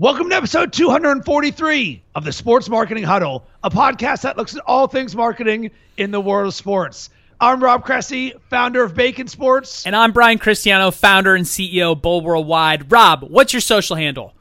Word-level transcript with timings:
Welcome 0.00 0.28
to 0.30 0.36
episode 0.36 0.72
243 0.72 2.02
of 2.14 2.24
the 2.24 2.30
Sports 2.32 2.68
Marketing 2.68 3.02
Huddle, 3.02 3.44
a 3.64 3.70
podcast 3.70 4.22
that 4.22 4.36
looks 4.36 4.54
at 4.54 4.62
all 4.64 4.86
things 4.86 5.16
marketing 5.16 5.72
in 5.96 6.12
the 6.12 6.20
world 6.20 6.46
of 6.46 6.54
sports. 6.54 7.10
I'm 7.40 7.62
Rob 7.62 7.84
Cressy, 7.84 8.32
founder 8.48 8.84
of 8.84 8.94
Bacon 8.94 9.26
Sports. 9.26 9.84
And 9.86 9.96
I'm 9.96 10.12
Brian 10.12 10.38
Cristiano, 10.38 10.92
founder 10.92 11.34
and 11.34 11.44
CEO 11.44 11.92
of 11.92 12.02
Bold 12.02 12.24
Worldwide. 12.24 12.92
Rob, 12.92 13.24
what's 13.28 13.52
your 13.52 13.60
social 13.60 13.96
handle? 13.96 14.34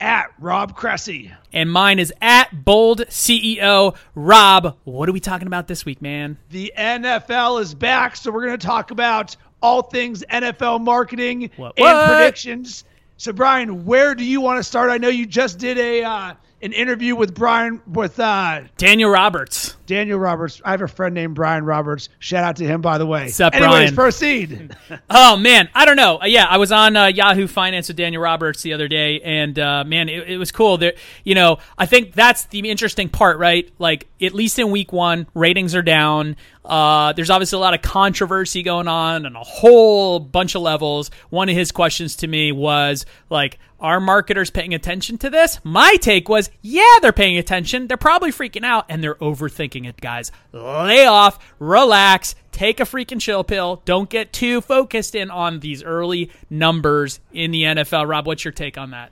At 0.00 0.32
Rob 0.40 0.74
Cressy. 0.74 1.30
And 1.52 1.70
mine 1.70 2.00
is 2.00 2.12
at 2.20 2.64
Bold 2.64 3.02
CEO. 3.08 3.94
Rob, 4.16 4.76
what 4.82 5.08
are 5.08 5.12
we 5.12 5.20
talking 5.20 5.46
about 5.46 5.68
this 5.68 5.84
week, 5.84 6.02
man? 6.02 6.38
The 6.50 6.72
NFL 6.76 7.60
is 7.60 7.72
back, 7.72 8.16
so 8.16 8.32
we're 8.32 8.46
going 8.46 8.58
to 8.58 8.66
talk 8.66 8.90
about 8.90 9.36
all 9.62 9.82
things 9.82 10.24
NFL 10.28 10.80
marketing 10.80 11.50
What- 11.56 11.74
and 11.76 11.84
what? 11.84 12.06
predictions. 12.08 12.84
So, 13.16 13.32
Brian, 13.32 13.84
where 13.84 14.14
do 14.14 14.24
you 14.24 14.40
want 14.40 14.58
to 14.58 14.64
start? 14.64 14.90
I 14.90 14.98
know 14.98 15.08
you 15.08 15.26
just 15.26 15.58
did 15.58 15.78
a 15.78 16.02
uh, 16.02 16.34
an 16.62 16.72
interview 16.72 17.14
with 17.14 17.34
Brian 17.34 17.80
with 17.86 18.18
uh, 18.18 18.62
Daniel 18.76 19.10
Roberts. 19.10 19.76
Daniel 19.86 20.18
Roberts. 20.18 20.60
I 20.64 20.70
have 20.72 20.82
a 20.82 20.88
friend 20.88 21.14
named 21.14 21.34
Brian 21.34 21.64
Roberts. 21.64 22.08
Shout 22.18 22.44
out 22.44 22.56
to 22.56 22.64
him, 22.64 22.80
by 22.80 22.98
the 22.98 23.06
way. 23.06 23.24
What's 23.24 23.40
up, 23.40 23.54
Anyways, 23.54 23.92
Brian? 23.92 23.94
proceed. 23.94 24.76
Oh 25.10 25.36
man, 25.36 25.68
I 25.74 25.84
don't 25.84 25.96
know. 25.96 26.20
Uh, 26.20 26.26
Yeah, 26.26 26.46
I 26.48 26.58
was 26.58 26.72
on 26.72 26.96
uh, 26.96 27.06
Yahoo 27.06 27.46
Finance 27.46 27.88
with 27.88 27.96
Daniel 27.96 28.22
Roberts 28.22 28.62
the 28.62 28.72
other 28.72 28.88
day, 28.88 29.20
and 29.20 29.58
uh, 29.58 29.84
man, 29.84 30.08
it, 30.08 30.28
it 30.30 30.36
was 30.38 30.50
cool. 30.52 30.76
There, 30.78 30.94
you 31.24 31.34
know, 31.34 31.58
I 31.78 31.86
think 31.86 32.12
that's 32.12 32.44
the 32.46 32.68
interesting 32.70 33.08
part, 33.08 33.38
right? 33.38 33.70
Like, 33.78 34.08
at 34.20 34.34
least 34.34 34.58
in 34.58 34.70
week 34.70 34.92
one, 34.92 35.26
ratings 35.34 35.74
are 35.74 35.82
down. 35.82 36.36
Uh, 36.64 37.12
there's 37.12 37.30
obviously 37.30 37.56
a 37.56 37.60
lot 37.60 37.74
of 37.74 37.82
controversy 37.82 38.62
going 38.62 38.88
on 38.88 39.26
on 39.26 39.36
a 39.36 39.42
whole 39.44 40.18
bunch 40.18 40.54
of 40.54 40.62
levels. 40.62 41.10
One 41.30 41.48
of 41.48 41.54
his 41.56 41.70
questions 41.72 42.16
to 42.16 42.26
me 42.26 42.52
was 42.52 43.04
like, 43.28 43.58
"Are 43.80 44.00
marketers 44.00 44.50
paying 44.50 44.72
attention 44.72 45.18
to 45.18 45.30
this?" 45.30 45.60
My 45.62 45.96
take 46.00 46.28
was, 46.28 46.50
"Yeah, 46.62 46.84
they're 47.02 47.12
paying 47.12 47.36
attention. 47.36 47.86
They're 47.86 47.98
probably 47.98 48.30
freaking 48.32 48.64
out 48.64 48.86
and 48.88 49.02
they're 49.04 49.16
overthinking 49.16 49.73
it, 49.82 50.00
guys. 50.00 50.30
Lay 50.52 51.06
off, 51.06 51.38
relax." 51.58 52.36
take 52.54 52.80
a 52.80 52.84
freaking 52.84 53.20
chill 53.20 53.44
pill. 53.44 53.82
Don't 53.84 54.08
get 54.08 54.32
too 54.32 54.60
focused 54.60 55.14
in 55.14 55.30
on 55.30 55.60
these 55.60 55.82
early 55.82 56.30
numbers 56.48 57.20
in 57.32 57.50
the 57.50 57.64
NFL. 57.64 58.08
Rob, 58.08 58.26
what's 58.26 58.44
your 58.44 58.52
take 58.52 58.78
on 58.78 58.92
that? 58.92 59.10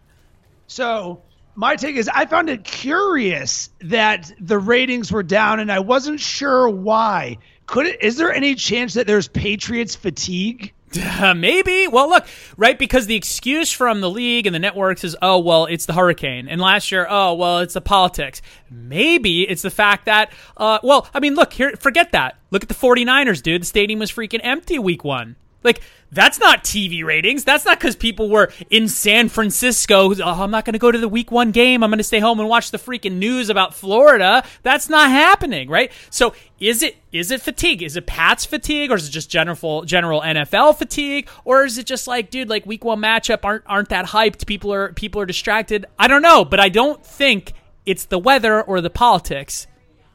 So 0.69 1.21
my 1.55 1.77
take 1.77 1.97
is 1.97 2.09
I 2.09 2.25
found 2.27 2.49
it 2.49 2.65
curious 2.65 3.69
that 3.81 4.33
the 4.41 4.59
ratings 4.59 5.13
were 5.13 5.23
down, 5.23 5.61
and 5.61 5.71
I 5.71 5.81
wasn't 5.81 6.21
sure 6.21 6.69
why. 6.69 7.39
Could 7.67 7.87
it? 7.87 8.03
Is 8.03 8.17
there 8.17 8.33
any 8.33 8.55
chance 8.55 8.95
that 8.95 9.07
there's 9.07 9.29
Patriots 9.29 9.95
fatigue? 9.95 10.73
Uh, 10.97 11.35
maybe. 11.37 11.87
Well, 11.89 12.09
look, 12.09 12.27
right? 12.57 12.79
Because 12.79 13.07
the 13.07 13.17
excuse 13.17 13.73
from 13.73 14.01
the 14.01 14.11
league 14.11 14.47
and 14.47 14.55
the 14.55 14.59
networks 14.59 15.05
is, 15.05 15.17
oh, 15.23 15.39
well, 15.39 15.67
it's 15.67 15.87
the 15.87 15.93
hurricane. 15.93 16.49
And 16.49 16.61
last 16.61 16.91
year, 16.91 17.07
oh, 17.09 17.35
well, 17.35 17.59
it's 17.59 17.75
the 17.75 17.81
politics. 17.81 18.43
Maybe 18.71 19.43
it's 19.49 19.63
the 19.63 19.71
fact 19.71 20.07
that, 20.07 20.33
uh, 20.57 20.79
well, 20.83 21.09
I 21.15 21.21
mean, 21.21 21.35
look, 21.35 21.53
here, 21.53 21.75
forget 21.79 22.13
that. 22.13 22.37
Look 22.51 22.63
at 22.63 22.69
the 22.69 22.75
49ers, 22.75 23.43
dude. 23.43 23.63
The 23.63 23.67
stadium 23.67 24.01
was 24.01 24.11
freaking 24.11 24.41
empty 24.43 24.79
week 24.79 25.05
one. 25.05 25.37
Like, 25.63 25.81
that's 26.13 26.39
not 26.39 26.63
TV 26.63 27.03
ratings. 27.05 27.43
That's 27.43 27.65
not 27.65 27.79
because 27.79 27.97
people 27.97 28.29
were 28.29 28.53
in 28.69 28.87
San 28.87 29.31
Francisco. 29.31 30.15
Oh, 30.15 30.43
I'm 30.43 30.51
not 30.51 30.67
going 30.67 30.75
to 30.75 30.79
go 30.79 30.93
to 30.93 30.99
the 30.99 31.09
week 31.09 31.31
one 31.31 31.53
game. 31.53 31.83
I'm 31.83 31.91
going 31.91 31.99
to 31.99 32.05
stay 32.05 32.21
home 32.21 32.39
and 32.39 32.49
watch 32.49 32.71
the 32.71 32.79
freaking 32.79 33.15
news 33.15 33.49
about 33.49 33.75
Florida. 33.75 34.45
That's 34.63 34.91
not 34.91 35.11
happening, 35.11 35.71
right? 35.71 35.91
So 36.11 36.35
is 36.61 36.83
it 36.83 36.97
is 37.13 37.31
it 37.31 37.41
fatigue? 37.41 37.83
Is 37.83 37.97
it 37.97 38.07
Pat's 38.07 38.45
fatigue, 38.45 38.91
or 38.91 38.97
is 38.97 39.09
it 39.09 39.11
just 39.11 39.31
general 39.31 39.85
general 39.85 40.21
NFL 40.21 40.77
fatigue, 40.77 41.29
or 41.47 41.65
is 41.65 41.79
it 41.79 41.87
just 41.87 42.07
like, 42.07 42.31
dude, 42.31 42.51
like 42.51 42.67
week 42.67 42.85
one 42.85 43.01
matchup 43.01 43.41
aren't 43.45 43.65
aren't 43.67 43.89
that 43.89 44.07
hyped? 44.07 44.47
People 44.47 44.73
are 44.73 44.93
people 44.93 45.21
are 45.23 45.27
distracted. 45.27 45.87
I 45.99 46.09
don't 46.09 46.23
know, 46.23 46.45
but 46.45 46.61
I 46.61 46.69
don't 46.69 47.05
think 47.05 47.55
it's 47.87 48.05
the 48.05 48.19
weather 48.19 48.63
or 48.63 48.83
the 48.83 48.91
politics 48.91 49.67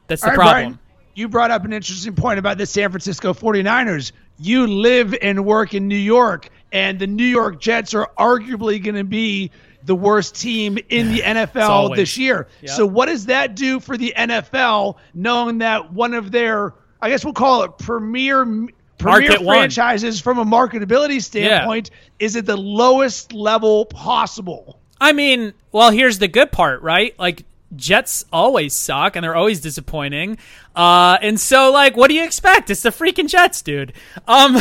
that's 0.06 0.22
the 0.22 0.28
right, 0.28 0.36
problem. 0.36 0.52
Brian, 0.54 0.78
you 1.18 1.28
brought 1.28 1.50
up 1.50 1.64
an 1.64 1.72
interesting 1.72 2.14
point 2.14 2.38
about 2.38 2.58
the 2.58 2.66
San 2.66 2.90
Francisco 2.90 3.34
49ers. 3.34 4.12
You 4.38 4.68
live 4.68 5.16
and 5.20 5.44
work 5.44 5.74
in 5.74 5.88
New 5.88 5.96
York, 5.96 6.48
and 6.70 6.96
the 7.00 7.08
New 7.08 7.24
York 7.24 7.60
Jets 7.60 7.92
are 7.92 8.08
arguably 8.16 8.80
going 8.80 8.94
to 8.94 9.02
be 9.02 9.50
the 9.82 9.96
worst 9.96 10.36
team 10.36 10.78
in 10.88 11.10
the 11.10 11.22
NFL 11.22 11.96
this 11.96 12.16
year. 12.16 12.46
Yep. 12.60 12.70
So, 12.70 12.86
what 12.86 13.06
does 13.06 13.26
that 13.26 13.56
do 13.56 13.80
for 13.80 13.96
the 13.96 14.14
NFL, 14.16 14.98
knowing 15.12 15.58
that 15.58 15.92
one 15.92 16.14
of 16.14 16.30
their, 16.30 16.74
I 17.02 17.10
guess 17.10 17.24
we'll 17.24 17.34
call 17.34 17.64
it 17.64 17.78
premier 17.78 18.44
premier 18.44 18.68
Market 19.00 19.42
one. 19.42 19.56
franchises 19.56 20.20
from 20.20 20.38
a 20.38 20.44
marketability 20.44 21.20
standpoint 21.20 21.90
is 22.20 22.36
at 22.36 22.46
the 22.46 22.56
lowest 22.56 23.32
level 23.32 23.86
possible? 23.86 24.78
I 25.00 25.12
mean, 25.12 25.52
well, 25.72 25.90
here's 25.90 26.20
the 26.20 26.28
good 26.28 26.52
part, 26.52 26.82
right? 26.82 27.18
Like 27.18 27.44
Jets 27.76 28.24
always 28.32 28.74
suck 28.74 29.16
and 29.16 29.24
they're 29.24 29.36
always 29.36 29.60
disappointing. 29.60 30.38
Uh, 30.74 31.18
and 31.20 31.38
so 31.38 31.70
like 31.70 31.96
what 31.96 32.08
do 32.08 32.14
you 32.14 32.24
expect? 32.24 32.70
It's 32.70 32.82
the 32.82 32.90
freaking 32.90 33.28
Jets, 33.28 33.62
dude. 33.62 33.92
Um 34.26 34.56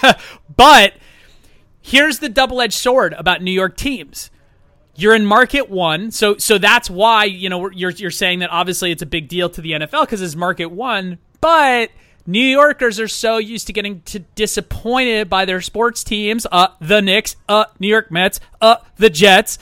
but 0.56 0.94
here's 1.80 2.18
the 2.18 2.28
double-edged 2.28 2.74
sword 2.74 3.12
about 3.14 3.42
New 3.42 3.52
York 3.52 3.76
teams. 3.76 4.30
You're 4.96 5.14
in 5.14 5.26
market 5.26 5.68
1, 5.68 6.12
so 6.12 6.36
so 6.36 6.56
that's 6.56 6.88
why, 6.88 7.24
you 7.24 7.48
know, 7.48 7.68
you're 7.70 7.90
you're 7.90 8.12
saying 8.12 8.38
that 8.38 8.50
obviously 8.50 8.92
it's 8.92 9.02
a 9.02 9.06
big 9.06 9.26
deal 9.28 9.50
to 9.50 9.60
the 9.60 9.72
NFL 9.72 10.06
cuz 10.08 10.22
it's 10.22 10.36
market 10.36 10.70
1, 10.70 11.18
but 11.40 11.90
New 12.26 12.44
Yorkers 12.44 12.98
are 12.98 13.08
so 13.08 13.36
used 13.36 13.66
to 13.66 13.72
getting 13.72 14.00
to 14.02 14.20
disappointed 14.20 15.28
by 15.28 15.44
their 15.44 15.60
sports 15.60 16.02
teams, 16.02 16.46
uh, 16.50 16.68
the 16.80 17.02
Knicks, 17.02 17.36
uh, 17.48 17.66
New 17.78 17.88
York 17.88 18.10
Mets, 18.10 18.40
uh, 18.62 18.76
the 18.96 19.10
Jets, 19.10 19.58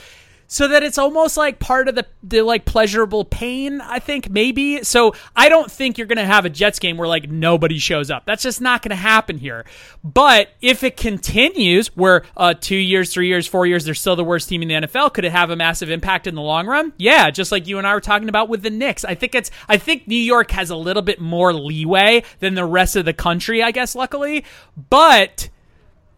so 0.53 0.67
that 0.67 0.83
it's 0.83 0.99
almost 0.99 1.35
like 1.35 1.57
part 1.57 1.87
of 1.87 1.95
the, 1.95 2.05
the 2.21 2.43
like 2.43 2.63
pleasurable 2.63 3.25
pain. 3.25 3.81
I 3.81 3.97
think 3.97 4.29
maybe. 4.29 4.83
So 4.83 5.15
I 5.35 5.49
don't 5.49 5.71
think 5.71 5.97
you're 5.97 6.05
gonna 6.05 6.27
have 6.27 6.45
a 6.45 6.49
Jets 6.49 6.77
game 6.77 6.95
where 6.95 7.07
like 7.07 7.27
nobody 7.27 7.79
shows 7.79 8.11
up. 8.11 8.27
That's 8.27 8.43
just 8.43 8.61
not 8.61 8.83
gonna 8.83 8.95
happen 8.95 9.39
here. 9.39 9.65
But 10.03 10.49
if 10.61 10.83
it 10.83 10.95
continues, 10.95 11.87
where 11.97 12.21
uh, 12.37 12.53
two 12.53 12.75
years, 12.75 13.11
three 13.11 13.29
years, 13.29 13.47
four 13.47 13.65
years, 13.65 13.83
they're 13.83 13.95
still 13.95 14.15
the 14.15 14.23
worst 14.23 14.47
team 14.47 14.61
in 14.61 14.67
the 14.67 14.75
NFL, 14.87 15.15
could 15.15 15.25
it 15.25 15.31
have 15.31 15.49
a 15.49 15.55
massive 15.55 15.89
impact 15.89 16.27
in 16.27 16.35
the 16.35 16.41
long 16.43 16.67
run? 16.67 16.93
Yeah, 16.97 17.31
just 17.31 17.51
like 17.51 17.65
you 17.65 17.79
and 17.79 17.87
I 17.87 17.95
were 17.95 17.99
talking 17.99 18.29
about 18.29 18.47
with 18.47 18.61
the 18.61 18.69
Knicks. 18.69 19.03
I 19.03 19.15
think 19.15 19.33
it's. 19.33 19.49
I 19.67 19.77
think 19.77 20.07
New 20.07 20.15
York 20.15 20.51
has 20.51 20.69
a 20.69 20.75
little 20.75 21.01
bit 21.01 21.19
more 21.19 21.51
leeway 21.51 22.21
than 22.41 22.53
the 22.53 22.65
rest 22.65 22.95
of 22.95 23.05
the 23.05 23.13
country. 23.13 23.63
I 23.63 23.71
guess 23.71 23.95
luckily, 23.95 24.45
but 24.91 25.49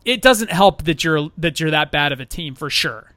it 0.03 0.22
doesn't 0.22 0.52
help 0.52 0.84
that 0.84 1.06
you're 1.06 1.29
that 1.38 1.62
you're 1.62 1.72
that 1.72 1.94
bad 1.94 2.12
of 2.12 2.19
a 2.19 2.25
team 2.25 2.53
for 2.53 2.69
sure. 2.69 3.15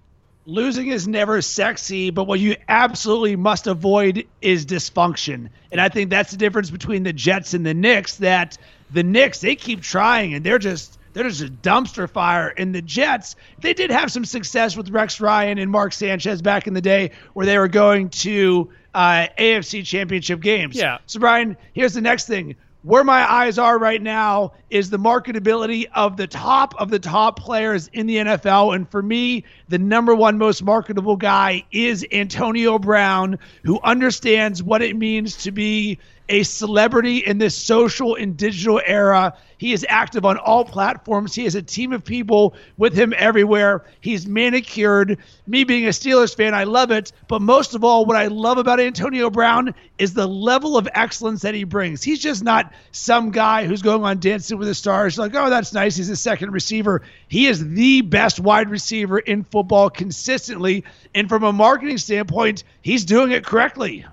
Losing 0.49 0.89
is 0.89 1.07
never 1.07 1.43
sexy, 1.43 2.11
but 2.11 2.25
what 2.25 2.41
you 2.41 2.57
absolutely 2.69 3.37
must 3.37 3.67
avoid 3.67 4.27
is 4.41 4.65
dysfunction. 4.65 5.51
And 5.71 5.81
I 5.81 5.91
think 5.91 6.09
that's 6.09 6.31
the 6.31 6.39
difference 6.39 6.71
between 6.71 7.03
the 7.03 7.13
Jets 7.13 7.53
and 7.53 7.65
the 7.65 7.75
Knicks. 7.75 8.17
That 8.17 8.57
the 8.91 9.03
Knicks 9.03 9.41
they 9.41 9.55
keep 9.55 9.83
trying 9.83 10.35
and 10.35 10.45
they're 10.45 10.59
just 10.59 10.99
they're 11.13 11.29
just 11.29 11.43
a 11.43 11.49
dumpster 11.49 12.09
fire. 12.09 12.49
And 12.49 12.75
the 12.75 12.83
Jets 12.83 13.37
they 13.61 13.75
did 13.75 13.91
have 13.91 14.11
some 14.11 14.25
success 14.25 14.77
with 14.77 14.89
Rex 14.89 15.21
Ryan 15.21 15.59
and 15.59 15.71
Mark 15.71 15.93
Sanchez 15.93 16.41
back 16.41 16.67
in 16.67 16.73
the 16.73 16.81
day 16.81 17.13
where 17.35 17.45
they 17.45 17.59
were 17.59 17.69
going 17.69 18.09
to 18.11 18.71
uh, 18.95 19.27
AFC 19.39 19.85
Championship 19.85 20.41
games. 20.41 20.77
Yeah. 20.77 20.99
So 21.07 21.21
Brian, 21.21 21.59
here's 21.75 21.93
the 21.93 22.01
next 22.01 22.27
thing. 22.27 22.57
Where 22.83 23.03
my 23.03 23.31
eyes 23.31 23.59
are 23.59 23.77
right 23.77 24.01
now 24.01 24.53
is 24.71 24.89
the 24.89 24.99
marketability 24.99 25.87
of 25.95 26.17
the 26.17 26.29
top 26.29 26.75
of 26.81 26.91
the 26.91 27.01
top 27.01 27.39
players 27.39 27.89
in 27.93 28.07
the 28.07 28.17
NFL. 28.17 28.75
And 28.75 28.89
for 28.89 29.03
me, 29.03 29.45
the 29.69 29.79
number 29.79 30.15
one 30.15 30.39
most 30.39 30.63
marketable 30.63 31.17
guy 31.17 31.65
is 31.73 32.07
Antonio 32.13 32.79
Brown, 32.79 33.41
who 33.65 33.81
understands 33.83 34.63
what 34.63 34.81
it 34.81 34.97
means 34.97 35.39
to 35.39 35.51
be 35.51 35.99
a 36.29 36.43
celebrity 36.43 37.19
in 37.19 37.39
this 37.39 37.57
social 37.57 38.15
and 38.15 38.37
digital 38.37 38.81
era. 38.85 39.35
He 39.57 39.73
is 39.73 39.85
active 39.89 40.25
on 40.25 40.37
all 40.37 40.65
platforms. 40.65 41.35
He 41.35 41.45
has 41.45 41.55
a 41.55 41.63
team 41.63 41.93
of 41.93 42.05
people 42.05 42.55
with 42.77 42.95
him 42.95 43.13
everywhere. 43.17 43.85
He's 44.01 44.27
manicured. 44.27 45.19
Me 45.47 45.65
being 45.65 45.87
a 45.87 45.91
Steelers 45.91 46.37
fan, 46.37 46.55
I 46.55 46.65
love 46.65 46.91
it. 46.91 47.13
But 47.27 47.43
most 47.43 47.75
of 47.75 47.83
all, 47.83 48.05
what 48.05 48.17
I 48.17 48.27
love 48.27 48.59
about 48.59 48.79
Antonio 48.79 49.31
Brown 49.31 49.75
is 49.99 50.15
the 50.15 50.29
level 50.29 50.77
of 50.77 50.89
excellence 50.95 51.43
that 51.43 51.55
he 51.55 51.65
brings. 51.65 52.03
He's 52.03 52.21
just 52.21 52.45
not 52.45 52.73
some 52.93 53.31
guy 53.31 53.67
who's 53.67 53.83
going 53.83 54.05
on 54.05 54.21
Dancing 54.21 54.59
with 54.59 54.69
the 54.69 54.75
Stars, 54.75 55.19
like, 55.19 55.35
oh, 55.35 55.51
that's 55.51 55.73
nice. 55.73 55.97
He's 55.97 56.11
a 56.11 56.17
second 56.17 56.53
receiver. 56.53 57.03
He 57.27 57.47
is 57.47 57.69
the 57.69 58.03
best 58.03 58.39
wide 58.39 58.71
receiver 58.71 59.19
in 59.19 59.45
football 59.45 59.91
consistently. 59.91 60.85
And 61.15 61.29
from 61.29 61.43
a 61.43 61.53
marketing 61.53 61.99
standpoint, 61.99 62.63
he's 62.81 63.05
doing 63.05 63.33
it 63.33 63.45
correctly. 63.45 64.05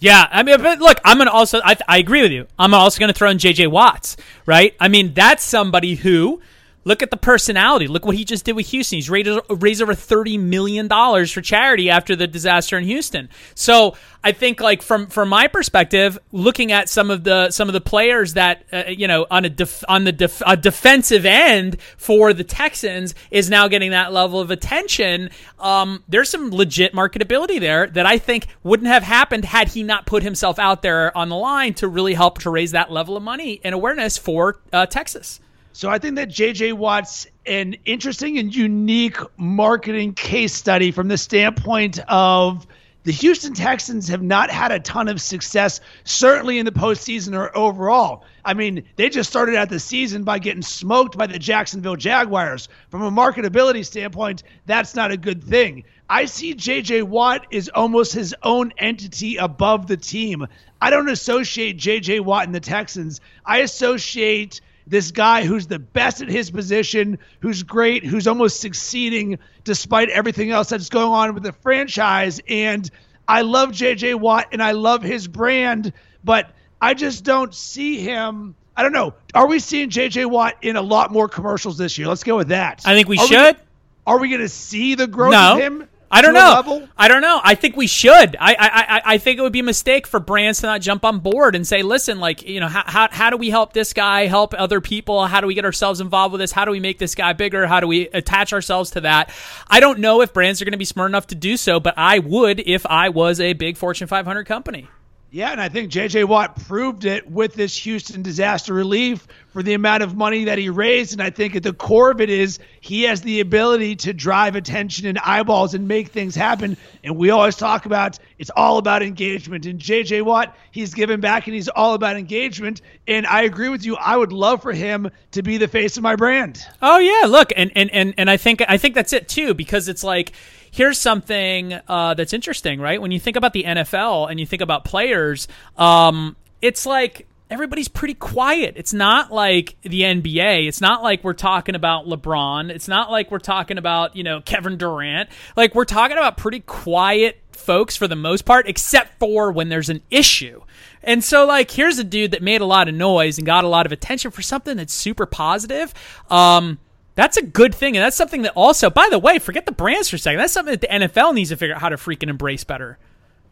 Yeah, 0.00 0.28
I 0.30 0.42
mean, 0.44 0.62
but 0.62 0.78
look, 0.78 1.00
I'm 1.04 1.18
gonna 1.18 1.30
also. 1.30 1.60
I, 1.64 1.76
I 1.88 1.98
agree 1.98 2.22
with 2.22 2.30
you. 2.30 2.46
I'm 2.58 2.72
also 2.72 3.00
gonna 3.00 3.12
throw 3.12 3.30
in 3.30 3.38
J.J. 3.38 3.66
Watts, 3.66 4.16
right? 4.46 4.74
I 4.78 4.88
mean, 4.88 5.12
that's 5.12 5.42
somebody 5.42 5.96
who, 5.96 6.40
Look 6.88 7.02
at 7.02 7.10
the 7.10 7.18
personality. 7.18 7.86
Look 7.86 8.06
what 8.06 8.16
he 8.16 8.24
just 8.24 8.46
did 8.46 8.56
with 8.56 8.68
Houston. 8.68 8.96
He's 8.96 9.10
raised, 9.10 9.38
raised 9.50 9.82
over 9.82 9.92
thirty 9.92 10.38
million 10.38 10.88
dollars 10.88 11.30
for 11.30 11.42
charity 11.42 11.90
after 11.90 12.16
the 12.16 12.26
disaster 12.26 12.78
in 12.78 12.84
Houston. 12.84 13.28
So 13.54 13.94
I 14.24 14.32
think, 14.32 14.62
like 14.62 14.80
from 14.80 15.06
from 15.08 15.28
my 15.28 15.48
perspective, 15.48 16.18
looking 16.32 16.72
at 16.72 16.88
some 16.88 17.10
of 17.10 17.24
the 17.24 17.50
some 17.50 17.68
of 17.68 17.74
the 17.74 17.82
players 17.82 18.32
that 18.34 18.64
uh, 18.72 18.84
you 18.88 19.06
know 19.06 19.26
on 19.30 19.44
a 19.44 19.50
def, 19.50 19.84
on 19.86 20.04
the 20.04 20.12
def, 20.12 20.42
a 20.46 20.56
defensive 20.56 21.26
end 21.26 21.78
for 21.98 22.32
the 22.32 22.42
Texans 22.42 23.14
is 23.30 23.50
now 23.50 23.68
getting 23.68 23.90
that 23.90 24.14
level 24.14 24.40
of 24.40 24.50
attention. 24.50 25.28
Um, 25.58 26.02
there's 26.08 26.30
some 26.30 26.50
legit 26.50 26.94
marketability 26.94 27.60
there 27.60 27.86
that 27.88 28.06
I 28.06 28.16
think 28.16 28.46
wouldn't 28.62 28.88
have 28.88 29.02
happened 29.02 29.44
had 29.44 29.68
he 29.68 29.82
not 29.82 30.06
put 30.06 30.22
himself 30.22 30.58
out 30.58 30.80
there 30.80 31.14
on 31.14 31.28
the 31.28 31.36
line 31.36 31.74
to 31.74 31.86
really 31.86 32.14
help 32.14 32.38
to 32.38 32.50
raise 32.50 32.70
that 32.70 32.90
level 32.90 33.14
of 33.14 33.22
money 33.22 33.60
and 33.62 33.74
awareness 33.74 34.16
for 34.16 34.60
uh, 34.72 34.86
Texas. 34.86 35.40
So 35.72 35.88
I 35.88 35.98
think 35.98 36.16
that 36.16 36.28
JJ 36.28 36.72
Watt's 36.72 37.26
an 37.46 37.76
interesting 37.84 38.38
and 38.38 38.54
unique 38.54 39.18
marketing 39.36 40.14
case 40.14 40.54
study 40.54 40.90
from 40.90 41.08
the 41.08 41.18
standpoint 41.18 42.00
of 42.08 42.66
the 43.04 43.12
Houston 43.12 43.54
Texans 43.54 44.08
have 44.08 44.22
not 44.22 44.50
had 44.50 44.70
a 44.70 44.80
ton 44.80 45.08
of 45.08 45.20
success, 45.20 45.80
certainly 46.04 46.58
in 46.58 46.66
the 46.66 46.72
postseason 46.72 47.34
or 47.34 47.56
overall. 47.56 48.24
I 48.44 48.54
mean, 48.54 48.84
they 48.96 49.08
just 49.08 49.30
started 49.30 49.56
out 49.56 49.70
the 49.70 49.80
season 49.80 50.24
by 50.24 50.40
getting 50.40 50.60
smoked 50.60 51.16
by 51.16 51.26
the 51.26 51.38
Jacksonville 51.38 51.96
Jaguars. 51.96 52.68
From 52.90 53.02
a 53.02 53.10
marketability 53.10 53.86
standpoint, 53.86 54.42
that's 54.66 54.94
not 54.94 55.10
a 55.10 55.16
good 55.16 55.42
thing. 55.42 55.84
I 56.10 56.24
see 56.26 56.54
JJ 56.54 57.04
Watt 57.04 57.46
is 57.50 57.70
almost 57.70 58.12
his 58.12 58.34
own 58.42 58.72
entity 58.76 59.36
above 59.36 59.86
the 59.86 59.96
team. 59.96 60.46
I 60.80 60.90
don't 60.90 61.08
associate 61.08 61.78
JJ 61.78 62.20
Watt 62.20 62.44
and 62.44 62.54
the 62.54 62.60
Texans. 62.60 63.20
I 63.44 63.58
associate 63.58 64.60
this 64.88 65.10
guy 65.10 65.44
who's 65.44 65.66
the 65.66 65.78
best 65.78 66.22
at 66.22 66.28
his 66.28 66.50
position, 66.50 67.18
who's 67.40 67.62
great, 67.62 68.04
who's 68.04 68.26
almost 68.26 68.60
succeeding 68.60 69.38
despite 69.64 70.08
everything 70.10 70.50
else 70.50 70.68
that's 70.70 70.88
going 70.88 71.12
on 71.12 71.34
with 71.34 71.42
the 71.42 71.52
franchise. 71.52 72.40
And 72.48 72.90
I 73.26 73.42
love 73.42 73.70
JJ 73.70 74.18
Watt 74.18 74.48
and 74.52 74.62
I 74.62 74.72
love 74.72 75.02
his 75.02 75.28
brand, 75.28 75.92
but 76.24 76.50
I 76.80 76.94
just 76.94 77.24
don't 77.24 77.54
see 77.54 78.00
him. 78.00 78.54
I 78.76 78.82
don't 78.82 78.92
know. 78.92 79.14
Are 79.34 79.46
we 79.46 79.58
seeing 79.58 79.90
JJ 79.90 80.30
Watt 80.30 80.56
in 80.62 80.76
a 80.76 80.82
lot 80.82 81.12
more 81.12 81.28
commercials 81.28 81.76
this 81.76 81.98
year? 81.98 82.08
Let's 82.08 82.24
go 82.24 82.36
with 82.36 82.48
that. 82.48 82.82
I 82.86 82.94
think 82.94 83.08
we 83.08 83.18
are 83.18 83.26
should. 83.26 83.56
We, 83.56 83.62
are 84.06 84.18
we 84.18 84.28
going 84.28 84.40
to 84.40 84.48
see 84.48 84.94
the 84.94 85.06
growth 85.06 85.32
no. 85.32 85.54
of 85.54 85.58
him? 85.58 85.87
I 86.10 86.22
don't 86.22 86.32
know. 86.34 86.88
I 86.96 87.08
don't 87.08 87.20
know. 87.20 87.40
I 87.42 87.54
think 87.54 87.76
we 87.76 87.86
should. 87.86 88.36
I, 88.40 88.56
I 88.58 89.02
I 89.14 89.18
think 89.18 89.38
it 89.38 89.42
would 89.42 89.52
be 89.52 89.60
a 89.60 89.64
mistake 89.64 90.06
for 90.06 90.18
brands 90.18 90.60
to 90.60 90.66
not 90.66 90.80
jump 90.80 91.04
on 91.04 91.18
board 91.18 91.54
and 91.54 91.66
say, 91.66 91.82
listen, 91.82 92.18
like 92.18 92.42
you 92.42 92.60
know, 92.60 92.68
how, 92.68 92.84
how 92.86 93.08
how 93.10 93.30
do 93.30 93.36
we 93.36 93.50
help 93.50 93.72
this 93.74 93.92
guy 93.92 94.26
help 94.26 94.54
other 94.54 94.80
people? 94.80 95.26
How 95.26 95.40
do 95.40 95.46
we 95.46 95.54
get 95.54 95.64
ourselves 95.64 96.00
involved 96.00 96.32
with 96.32 96.40
this? 96.40 96.52
How 96.52 96.64
do 96.64 96.70
we 96.70 96.80
make 96.80 96.98
this 96.98 97.14
guy 97.14 97.34
bigger? 97.34 97.66
How 97.66 97.80
do 97.80 97.86
we 97.86 98.08
attach 98.08 98.52
ourselves 98.52 98.92
to 98.92 99.02
that? 99.02 99.30
I 99.68 99.80
don't 99.80 99.98
know 99.98 100.22
if 100.22 100.32
brands 100.32 100.62
are 100.62 100.64
going 100.64 100.72
to 100.72 100.78
be 100.78 100.84
smart 100.84 101.10
enough 101.10 101.26
to 101.28 101.34
do 101.34 101.56
so, 101.56 101.78
but 101.78 101.94
I 101.96 102.20
would 102.20 102.60
if 102.60 102.86
I 102.86 103.10
was 103.10 103.40
a 103.40 103.52
big 103.52 103.76
Fortune 103.76 104.06
500 104.06 104.44
company. 104.44 104.88
Yeah, 105.30 105.52
and 105.52 105.60
I 105.60 105.68
think 105.68 105.90
J.J. 105.90 106.24
Watt 106.24 106.56
proved 106.66 107.04
it 107.04 107.30
with 107.30 107.52
this 107.52 107.76
Houston 107.80 108.22
disaster 108.22 108.72
relief 108.72 109.26
for 109.48 109.62
the 109.62 109.74
amount 109.74 110.02
of 110.02 110.16
money 110.16 110.44
that 110.44 110.56
he 110.56 110.70
raised. 110.70 111.12
And 111.12 111.20
I 111.20 111.28
think 111.28 111.54
at 111.54 111.62
the 111.62 111.74
core 111.74 112.10
of 112.10 112.22
it 112.22 112.30
is 112.30 112.58
he 112.80 113.02
has 113.02 113.20
the 113.20 113.40
ability 113.40 113.96
to 113.96 114.14
drive 114.14 114.56
attention 114.56 115.06
and 115.06 115.18
eyeballs 115.18 115.74
and 115.74 115.86
make 115.86 116.08
things 116.08 116.34
happen. 116.34 116.78
And 117.04 117.14
we 117.14 117.28
always 117.28 117.56
talk 117.56 117.84
about 117.84 118.18
it's 118.38 118.50
all 118.56 118.78
about 118.78 119.02
engagement. 119.02 119.66
And 119.66 119.78
J.J. 119.78 120.22
Watt, 120.22 120.56
he's 120.70 120.94
given 120.94 121.20
back 121.20 121.46
and 121.46 121.54
he's 121.54 121.68
all 121.68 121.92
about 121.92 122.16
engagement. 122.16 122.80
And 123.06 123.26
I 123.26 123.42
agree 123.42 123.68
with 123.68 123.84
you. 123.84 123.96
I 123.96 124.16
would 124.16 124.32
love 124.32 124.62
for 124.62 124.72
him 124.72 125.10
to 125.32 125.42
be 125.42 125.58
the 125.58 125.68
face 125.68 125.98
of 125.98 126.02
my 126.02 126.16
brand. 126.16 126.64
Oh 126.80 126.98
yeah, 126.98 127.26
look, 127.26 127.52
and 127.54 127.70
and 127.76 127.90
and, 127.90 128.14
and 128.16 128.30
I 128.30 128.38
think 128.38 128.62
I 128.66 128.78
think 128.78 128.94
that's 128.94 129.12
it 129.12 129.28
too 129.28 129.52
because 129.52 129.88
it's 129.88 130.02
like 130.04 130.32
here's 130.78 130.96
something 130.96 131.76
uh, 131.88 132.14
that's 132.14 132.32
interesting, 132.32 132.80
right? 132.80 133.02
When 133.02 133.10
you 133.10 133.18
think 133.18 133.36
about 133.36 133.52
the 133.52 133.64
NFL 133.64 134.30
and 134.30 134.38
you 134.38 134.46
think 134.46 134.62
about 134.62 134.84
players, 134.84 135.48
um, 135.76 136.36
it's 136.62 136.86
like 136.86 137.26
everybody's 137.50 137.88
pretty 137.88 138.14
quiet. 138.14 138.74
It's 138.76 138.92
not 138.92 139.32
like 139.32 139.74
the 139.82 140.02
NBA. 140.02 140.68
It's 140.68 140.80
not 140.80 141.02
like 141.02 141.24
we're 141.24 141.32
talking 141.32 141.74
about 141.74 142.06
LeBron. 142.06 142.70
It's 142.70 142.86
not 142.86 143.10
like 143.10 143.32
we're 143.32 143.40
talking 143.40 143.76
about, 143.76 144.14
you 144.14 144.22
know, 144.22 144.40
Kevin 144.40 144.78
Durant. 144.78 145.28
Like 145.56 145.74
we're 145.74 145.84
talking 145.84 146.16
about 146.16 146.36
pretty 146.36 146.60
quiet 146.60 147.40
folks 147.50 147.96
for 147.96 148.06
the 148.06 148.14
most 148.14 148.44
part, 148.44 148.68
except 148.68 149.18
for 149.18 149.50
when 149.50 149.70
there's 149.70 149.88
an 149.88 150.02
issue. 150.12 150.62
And 151.02 151.24
so, 151.24 151.44
like, 151.44 151.72
here's 151.72 151.98
a 151.98 152.04
dude 152.04 152.30
that 152.30 152.42
made 152.42 152.60
a 152.60 152.66
lot 152.66 152.88
of 152.88 152.94
noise 152.94 153.36
and 153.36 153.44
got 153.44 153.64
a 153.64 153.68
lot 153.68 153.84
of 153.84 153.90
attention 153.90 154.30
for 154.30 154.42
something 154.42 154.76
that's 154.76 154.94
super 154.94 155.26
positive. 155.26 155.92
Um, 156.30 156.78
that's 157.18 157.36
a 157.36 157.42
good 157.42 157.74
thing. 157.74 157.96
And 157.96 158.04
that's 158.04 158.14
something 158.14 158.42
that 158.42 158.52
also, 158.54 158.90
by 158.90 159.08
the 159.10 159.18
way, 159.18 159.40
forget 159.40 159.66
the 159.66 159.72
brands 159.72 160.08
for 160.08 160.14
a 160.14 160.18
second. 160.20 160.38
That's 160.38 160.52
something 160.52 160.70
that 160.70 160.80
the 160.82 160.86
NFL 160.86 161.34
needs 161.34 161.50
to 161.50 161.56
figure 161.56 161.74
out 161.74 161.80
how 161.80 161.88
to 161.88 161.96
freaking 161.96 162.28
embrace 162.28 162.62
better. 162.62 162.96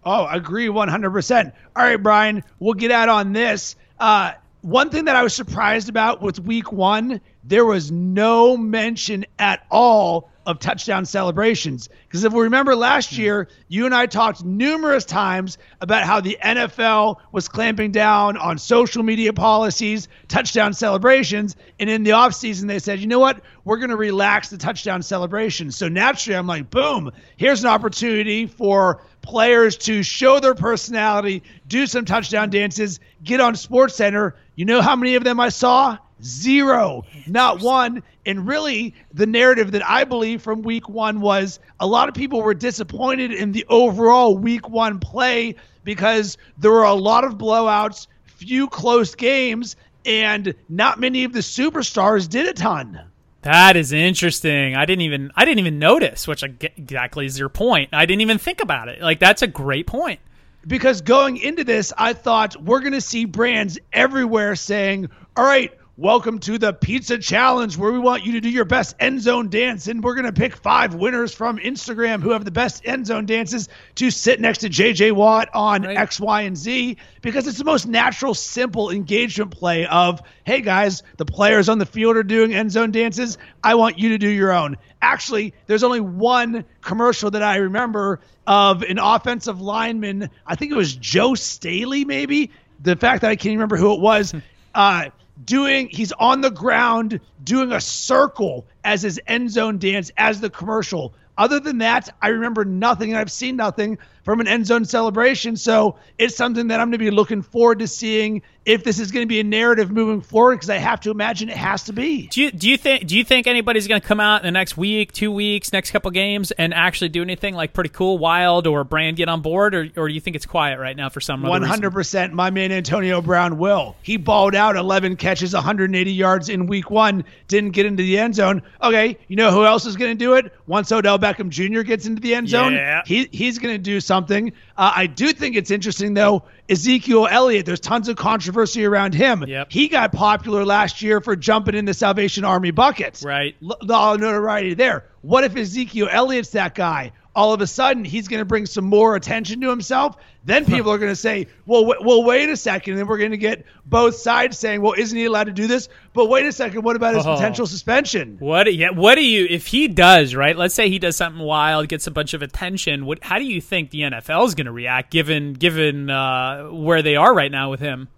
Oh, 0.05 0.25
agree 0.29 0.69
100%. 0.69 1.53
All 1.75 1.83
right, 1.83 2.01
Brian, 2.01 2.45
we'll 2.61 2.75
get 2.75 2.93
out 2.93 3.09
on 3.09 3.33
this. 3.33 3.75
Uh, 3.99 4.35
one 4.61 4.91
thing 4.91 5.07
that 5.07 5.17
I 5.17 5.25
was 5.25 5.35
surprised 5.35 5.89
about 5.89 6.23
with 6.23 6.39
week 6.39 6.71
one, 6.71 7.21
there 7.43 7.65
was 7.65 7.91
no 7.91 8.57
mention 8.57 9.27
at 9.37 9.67
all 9.69 10.31
of 10.47 10.61
touchdown 10.61 11.05
celebrations. 11.05 11.89
Because 12.07 12.25
if 12.25 12.33
we 12.33 12.45
remember 12.45 12.75
last 12.77 13.15
hmm. 13.15 13.21
year, 13.21 13.49
you 13.69 13.85
and 13.85 13.95
I 13.95 14.07
talked 14.07 14.45
numerous 14.45 15.05
times 15.05 15.59
about 15.81 16.05
how 16.05 16.21
the 16.21 16.39
NFL 16.43 17.17
was 17.33 17.49
clamping 17.49 17.91
down 17.91 18.37
on 18.37 18.57
social 18.57 19.03
media 19.03 19.33
policies, 19.33 20.09
touchdown 20.29 20.73
celebrations. 20.73 21.57
And 21.81 21.91
in 21.91 22.05
the 22.05 22.13
offseason, 22.13 22.69
they 22.69 22.79
said, 22.79 23.01
you 23.01 23.09
know 23.09 23.19
what? 23.19 23.43
We're 23.65 23.79
going 23.79 23.91
to 23.91 23.97
relax 23.97 24.49
the 24.49 24.57
touchdown 24.57 25.03
celebrations. 25.03 25.77
So 25.77 25.89
naturally, 25.89 26.37
I'm 26.37 26.47
like, 26.47 26.71
boom, 26.71 27.11
here's 27.37 27.65
an 27.65 27.71
opportunity 27.71 28.47
for 28.47 29.03
players 29.23 29.77
to 29.77 30.05
show 30.05 30.39
their 30.39 30.55
personality, 30.55 31.43
do 31.67 31.87
some 31.87 32.05
touchdown 32.05 32.49
dances, 32.49 33.01
get 33.25 33.41
on 33.41 33.57
Sports 33.57 33.97
Center. 33.97 34.37
You 34.55 34.65
know 34.65 34.81
how 34.81 34.95
many 34.95 35.17
of 35.17 35.25
them 35.25 35.41
I 35.41 35.49
saw? 35.49 35.99
Zero, 36.23 37.05
not 37.27 37.61
one. 37.61 38.03
And 38.25 38.47
really, 38.47 38.95
the 39.13 39.27
narrative 39.27 39.73
that 39.73 39.89
I 39.89 40.05
believe 40.05 40.43
from 40.43 40.63
week 40.63 40.89
one 40.89 41.21
was 41.21 41.61
a 41.79 41.87
lot 41.87 42.09
of 42.09 42.15
people 42.15 42.43
were 42.43 42.55
disappointed 42.55 43.33
in 43.33 43.53
the 43.53 43.67
overall 43.69 44.37
week 44.37 44.69
one 44.69 44.99
play 44.99 45.57
because 45.85 46.39
there 46.59 46.71
were 46.71 46.85
a 46.85 46.95
lot 46.95 47.25
of 47.25 47.37
blowouts, 47.37 48.07
few 48.25 48.69
close 48.69 49.15
games, 49.15 49.77
and 50.05 50.55
not 50.69 50.99
many 50.99 51.25
of 51.25 51.33
the 51.33 51.41
superstars 51.41 52.29
did 52.29 52.47
a 52.47 52.53
ton. 52.55 53.01
That 53.43 53.77
is 53.77 53.93
interesting. 53.93 54.75
I 54.75 54.87
didn't 54.87 55.03
even 55.03 55.31
I 55.37 55.45
didn't 55.45 55.61
even 55.61 55.79
notice, 55.79 56.27
which 56.27 56.43
exactly 56.43 57.27
is 57.27 57.39
your 57.39 57.49
point. 57.49 57.91
I 57.93 58.07
didn't 58.07 58.23
even 58.23 58.39
think 58.39 58.61
about 58.61 58.89
it. 58.89 59.01
Like 59.01 59.21
that's 59.21 59.43
a 59.43 59.47
great 59.47 59.87
point 59.87 60.19
because 60.67 61.01
going 61.01 61.37
into 61.37 61.65
this, 61.65 61.93
I 61.97 62.13
thought 62.13 62.61
we're 62.61 62.81
going 62.81 62.93
to 62.93 63.01
see 63.01 63.25
brands 63.25 63.79
everywhere 63.93 64.57
saying, 64.57 65.09
all 65.37 65.45
right, 65.45 65.73
Welcome 65.99 66.41
to 66.41 66.59
the 66.59 66.75
Pizza 66.75 67.17
Challenge, 67.17 67.75
where 67.79 67.91
we 67.91 67.99
want 67.99 68.27
you 68.27 68.33
to 68.33 68.41
do 68.43 68.51
your 68.51 68.67
best 68.67 68.95
end 69.01 69.23
zone 69.23 69.49
dance. 69.49 69.87
And 69.87 70.05
we're 70.05 70.15
going 70.15 70.27
to 70.27 70.33
pick 70.33 70.55
five 70.55 70.95
winners 70.95 71.35
from 71.35 71.57
Instagram 71.57 72.21
who 72.21 72.33
have 72.33 72.45
the 72.45 72.51
best 72.51 72.87
end 72.87 73.07
zone 73.07 73.25
dances 73.25 73.71
to 73.95 74.11
sit 74.11 74.39
next 74.39 74.59
to 74.59 74.69
JJ 74.69 75.13
Watt 75.13 75.49
on 75.55 75.85
right. 75.85 75.97
X, 75.97 76.21
Y, 76.21 76.43
and 76.43 76.55
Z 76.55 76.99
because 77.23 77.47
it's 77.47 77.57
the 77.57 77.65
most 77.65 77.87
natural, 77.87 78.35
simple 78.35 78.91
engagement 78.91 79.53
play 79.53 79.87
of, 79.87 80.21
hey 80.45 80.61
guys, 80.61 81.03
the 81.17 81.25
players 81.25 81.71
on 81.71 81.79
the 81.79 81.87
field 81.87 82.19
are 82.19 82.23
doing 82.23 82.53
end 82.53 82.73
zone 82.73 82.91
dances. 82.91 83.39
I 83.65 83.75
want 83.77 83.99
you 83.99 84.11
to 84.11 84.19
do 84.19 84.29
your 84.29 84.53
own. 84.53 84.77
Actually, 85.01 85.55
there's 85.67 85.83
only 85.83 86.01
one 86.01 86.67
commercial 86.83 87.31
that 87.31 87.43
I 87.43 87.57
remember 87.57 88.21
of 88.47 88.83
an 88.83 88.99
offensive 88.99 89.63
lineman. 89.63 90.29
I 90.47 90.57
think 90.57 90.73
it 90.73 90.77
was 90.77 90.95
Joe 90.95 91.35
Staley, 91.35 92.05
maybe. 92.05 92.51
The 92.83 92.97
fact 92.97 93.23
that 93.23 93.31
I 93.31 93.37
can't 93.37 93.55
remember 93.55 93.79
who 93.79 93.95
it 93.95 94.01
was. 94.01 94.35
Uh, 94.75 95.09
doing 95.45 95.89
he's 95.89 96.13
on 96.13 96.41
the 96.41 96.51
ground 96.51 97.21
doing 97.43 97.73
a 97.73 97.81
circle 97.81 98.67
as 98.85 99.03
his 99.03 99.21
end 99.27 99.51
zone 99.51 99.79
dance 99.79 100.11
as 100.17 100.41
the 100.41 100.51
commercial. 100.51 101.15
Other 101.39 101.61
than 101.61 101.79
that, 101.79 102.09
I 102.23 102.29
remember 102.29 102.65
nothing 102.65 103.11
and 103.11 103.19
I've 103.19 103.31
seen 103.31 103.57
nothing 103.57 103.99
from 104.25 104.41
an 104.41 104.49
end 104.49 104.67
zone 104.67 104.85
celebration. 104.85 105.57
So 105.57 105.97
it's 106.19 106.35
something 106.37 106.69
that 106.69 106.81
I'm 106.81 106.87
going 106.89 106.99
to 106.99 106.99
be 106.99 107.11
looking 107.11 107.43
forward 107.43 107.81
to 107.81 107.87
seeing 107.87 108.43
if 108.67 108.83
this 108.83 108.99
is 108.99 109.13
going 109.13 109.23
to 109.23 109.29
be 109.29 109.39
a 109.39 109.45
narrative 109.45 109.93
moving 109.93 110.21
forward 110.21 110.57
because 110.57 110.69
I 110.69 110.77
have 110.77 111.01
to 111.03 111.13
imagine 111.13 111.49
it 111.49 111.57
has 111.57 111.85
to 111.85 111.93
be. 111.93 112.27
Do 112.27 112.43
you 112.43 112.51
do 112.51 112.69
you 112.69 112.77
think 112.77 113.07
do 113.07 113.17
you 113.17 113.23
think 113.25 113.47
anybody's 113.47 113.87
going 113.87 114.01
to 114.01 114.07
come 114.07 114.19
out 114.19 114.43
in 114.43 114.47
the 114.47 114.51
next 114.51 114.77
week, 114.77 115.13
two 115.13 115.31
weeks, 115.31 115.73
next 115.73 115.93
couple 115.93 116.11
games, 116.11 116.51
and 116.51 116.75
actually 116.75 117.11
do 117.11 117.23
anything 117.23 117.55
like 117.55 117.73
pretty 117.73 117.91
cool, 117.91 118.19
wild, 118.19 118.67
or 118.67 118.83
brand 118.83 119.17
get 119.17 119.29
on 119.29 119.41
board, 119.41 119.75
or 119.75 119.89
or 119.97 120.09
do 120.09 120.15
you 120.15 120.21
think 120.21 120.35
it's 120.35 120.47
quiet 120.47 120.81
right 120.81 120.97
now 120.97 121.09
for 121.09 121.21
some? 121.21 121.43
One 121.43 121.63
hundred 121.63 121.93
percent. 121.93 122.35
My 122.35 122.51
man 122.51 122.73
Antonio 122.73 123.23
Brown 123.23 123.57
will. 123.57 123.97
He 124.03 124.17
balled 124.17 124.57
out, 124.57 124.77
eleven 124.77 125.15
catches, 125.15 125.55
180 125.55 126.13
yards 126.13 126.49
in 126.49 126.67
week 126.67 126.91
one. 126.91 127.25
Didn't 127.47 127.71
get 127.71 127.87
into 127.87 128.03
the 128.03 128.19
end 128.19 128.35
zone. 128.35 128.63
Okay, 128.83 129.17
you 129.29 129.37
know 129.37 129.53
who 129.53 129.65
else 129.65 129.87
is 129.87 129.95
going 129.95 130.11
to 130.11 130.19
do 130.19 130.35
it? 130.35 130.53
Once 130.67 130.91
Odell 130.91 131.21
Beckham 131.21 131.51
Jr. 131.51 131.83
gets 131.83 132.07
into 132.07 132.21
the 132.21 132.35
end 132.35 132.49
zone, 132.49 132.73
yeah. 132.73 133.03
he 133.07 133.29
he's 133.31 133.61
going 133.61 133.75
to 133.75 133.79
do 133.79 134.01
something. 134.01 134.53
Uh, 134.79 134.93
I 134.95 135.07
do 135.07 135.33
think 135.33 135.57
it's 135.57 135.71
interesting, 135.71 136.15
though. 136.15 136.45
Ezekiel 136.69 137.27
Elliott, 137.31 137.65
there's 137.65 137.81
tons 137.81 138.09
of 138.09 138.17
controversy 138.17 138.85
around 138.85 139.15
him. 139.15 139.45
Yep. 139.47 139.73
He 139.73 139.89
got 139.89 140.13
popular 140.13 140.65
last 140.65 141.01
year 141.01 141.21
for 141.21 141.35
jumping 141.37 141.75
in 141.75 141.85
the 141.85 141.95
Salvation 141.95 142.45
Army 142.45 142.73
buckets. 142.73 143.23
Right. 143.25 143.57
L- 143.63 143.79
the 143.81 144.17
notoriety 144.17 144.75
there. 144.75 145.05
What 145.23 145.45
if 145.45 145.57
Ezekiel 145.57 146.09
Elliott's 146.11 146.51
that 146.51 146.75
guy? 146.75 147.13
All 147.37 147.53
of 147.53 147.61
a 147.61 147.67
sudden, 147.67 148.05
he's 148.05 148.27
going 148.27 148.41
to 148.41 148.45
bring 148.45 148.67
some 148.67 148.87
more 148.87 149.15
attention 149.15 149.61
to 149.61 149.69
himself. 149.71 150.17
Then 150.45 150.65
people 150.65 150.91
are 150.91 150.99
going 150.99 151.13
to 151.13 151.17
say, 151.17 151.49
"Well, 151.67 151.83
w- 151.85 152.01
well, 152.07 152.25
wait 152.25 152.49
a 152.49 152.57
second. 152.57 152.95
And 152.95 153.01
then 153.01 153.07
we're 153.07 153.19
going 153.19 153.33
to 153.33 153.37
get 153.37 153.67
both 153.85 154.15
sides 154.17 154.59
saying, 154.59 154.81
"Well, 154.81 154.95
isn't 154.97 155.17
he 155.17 155.27
allowed 155.27 155.45
to 155.45 155.53
do 155.53 155.67
this?" 155.67 155.89
But 156.15 156.27
wait 156.27 156.47
a 156.47 156.53
second. 156.53 156.83
What 156.83 156.97
about 156.97 157.15
his 157.15 157.27
Oh. 157.27 157.35
potential 157.35 157.67
suspension? 157.67 158.37
What? 158.39 158.73
Yeah. 158.75 158.91
What 158.91 159.17
do 159.17 159.25
you? 159.25 159.47
If 159.51 159.67
he 159.67 159.87
does, 159.87 160.35
right? 160.35 160.57
Let's 160.57 160.75
say 160.75 160.89
he 160.89 160.99
does 160.99 161.17
something 161.17 161.43
wild, 161.43 161.89
gets 161.89 162.07
a 162.07 162.11
bunch 162.11 162.33
of 162.33 162.43
attention. 162.43 163.07
What? 163.07 163.23
How 163.23 163.39
do 163.39 163.45
you 163.45 163.61
think 163.61 163.91
the 163.91 164.01
NFL 164.03 164.47
is 164.47 164.55
going 164.55 164.67
to 164.67 164.73
react, 164.73 165.11
given 165.13 165.53
given 165.53 166.09
uh, 166.11 166.65
where 166.71 167.03
they 167.03 167.17
are 167.17 167.35
right 167.35 167.51
now 167.53 167.71
with 167.71 167.81
him? 167.81 168.09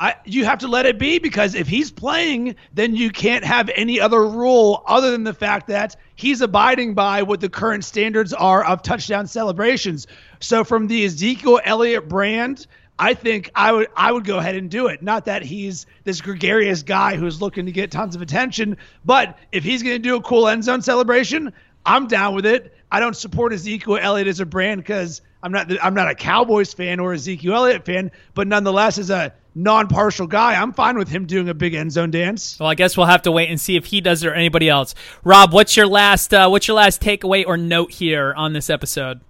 I, 0.00 0.14
you 0.24 0.44
have 0.44 0.58
to 0.60 0.68
let 0.68 0.86
it 0.86 0.98
be 0.98 1.18
because 1.18 1.54
if 1.54 1.66
he's 1.66 1.90
playing, 1.90 2.54
then 2.72 2.94
you 2.94 3.10
can't 3.10 3.44
have 3.44 3.68
any 3.74 4.00
other 4.00 4.24
rule 4.24 4.84
other 4.86 5.10
than 5.10 5.24
the 5.24 5.34
fact 5.34 5.66
that 5.68 5.96
he's 6.14 6.40
abiding 6.40 6.94
by 6.94 7.22
what 7.22 7.40
the 7.40 7.48
current 7.48 7.84
standards 7.84 8.32
are 8.32 8.64
of 8.64 8.82
touchdown 8.82 9.26
celebrations. 9.26 10.06
So 10.38 10.62
from 10.62 10.86
the 10.86 11.04
Ezekiel 11.04 11.60
Elliott 11.64 12.08
brand, 12.08 12.66
I 12.98 13.14
think 13.14 13.50
I 13.54 13.72
would 13.72 13.88
I 13.96 14.10
would 14.12 14.24
go 14.24 14.38
ahead 14.38 14.56
and 14.56 14.70
do 14.70 14.86
it. 14.88 15.02
Not 15.02 15.24
that 15.26 15.42
he's 15.42 15.86
this 16.04 16.20
gregarious 16.20 16.82
guy 16.82 17.16
who's 17.16 17.40
looking 17.40 17.66
to 17.66 17.72
get 17.72 17.90
tons 17.90 18.16
of 18.16 18.22
attention, 18.22 18.76
but 19.04 19.38
if 19.52 19.64
he's 19.64 19.82
going 19.82 19.96
to 19.96 20.02
do 20.02 20.16
a 20.16 20.22
cool 20.22 20.48
end 20.48 20.64
zone 20.64 20.82
celebration, 20.82 21.52
I'm 21.86 22.06
down 22.06 22.34
with 22.34 22.46
it. 22.46 22.74
I 22.90 23.00
don't 23.00 23.16
support 23.16 23.52
Ezekiel 23.52 23.98
Elliott 24.00 24.28
as 24.28 24.40
a 24.40 24.46
brand 24.46 24.80
because 24.80 25.22
I'm 25.42 25.52
not 25.52 25.70
I'm 25.82 25.94
not 25.94 26.08
a 26.08 26.14
Cowboys 26.14 26.72
fan 26.72 26.98
or 27.00 27.12
Ezekiel 27.12 27.54
Elliott 27.54 27.84
fan, 27.84 28.10
but 28.34 28.48
nonetheless, 28.48 28.98
as 28.98 29.10
a 29.10 29.32
non-partial 29.58 30.26
guy, 30.26 30.54
I'm 30.54 30.72
fine 30.72 30.96
with 30.96 31.08
him 31.08 31.26
doing 31.26 31.48
a 31.48 31.54
big 31.54 31.74
end 31.74 31.92
zone 31.92 32.10
dance. 32.10 32.58
Well, 32.58 32.68
I 32.68 32.74
guess 32.74 32.96
we'll 32.96 33.06
have 33.06 33.22
to 33.22 33.32
wait 33.32 33.50
and 33.50 33.60
see 33.60 33.76
if 33.76 33.86
he 33.86 34.00
does 34.00 34.22
it 34.22 34.28
or 34.28 34.34
anybody 34.34 34.68
else. 34.68 34.94
Rob, 35.24 35.52
what's 35.52 35.76
your 35.76 35.86
last 35.86 36.32
uh, 36.32 36.48
what's 36.48 36.68
your 36.68 36.76
last 36.76 37.02
takeaway 37.02 37.44
or 37.46 37.56
note 37.56 37.90
here 37.90 38.32
on 38.34 38.52
this 38.52 38.70
episode? 38.70 39.20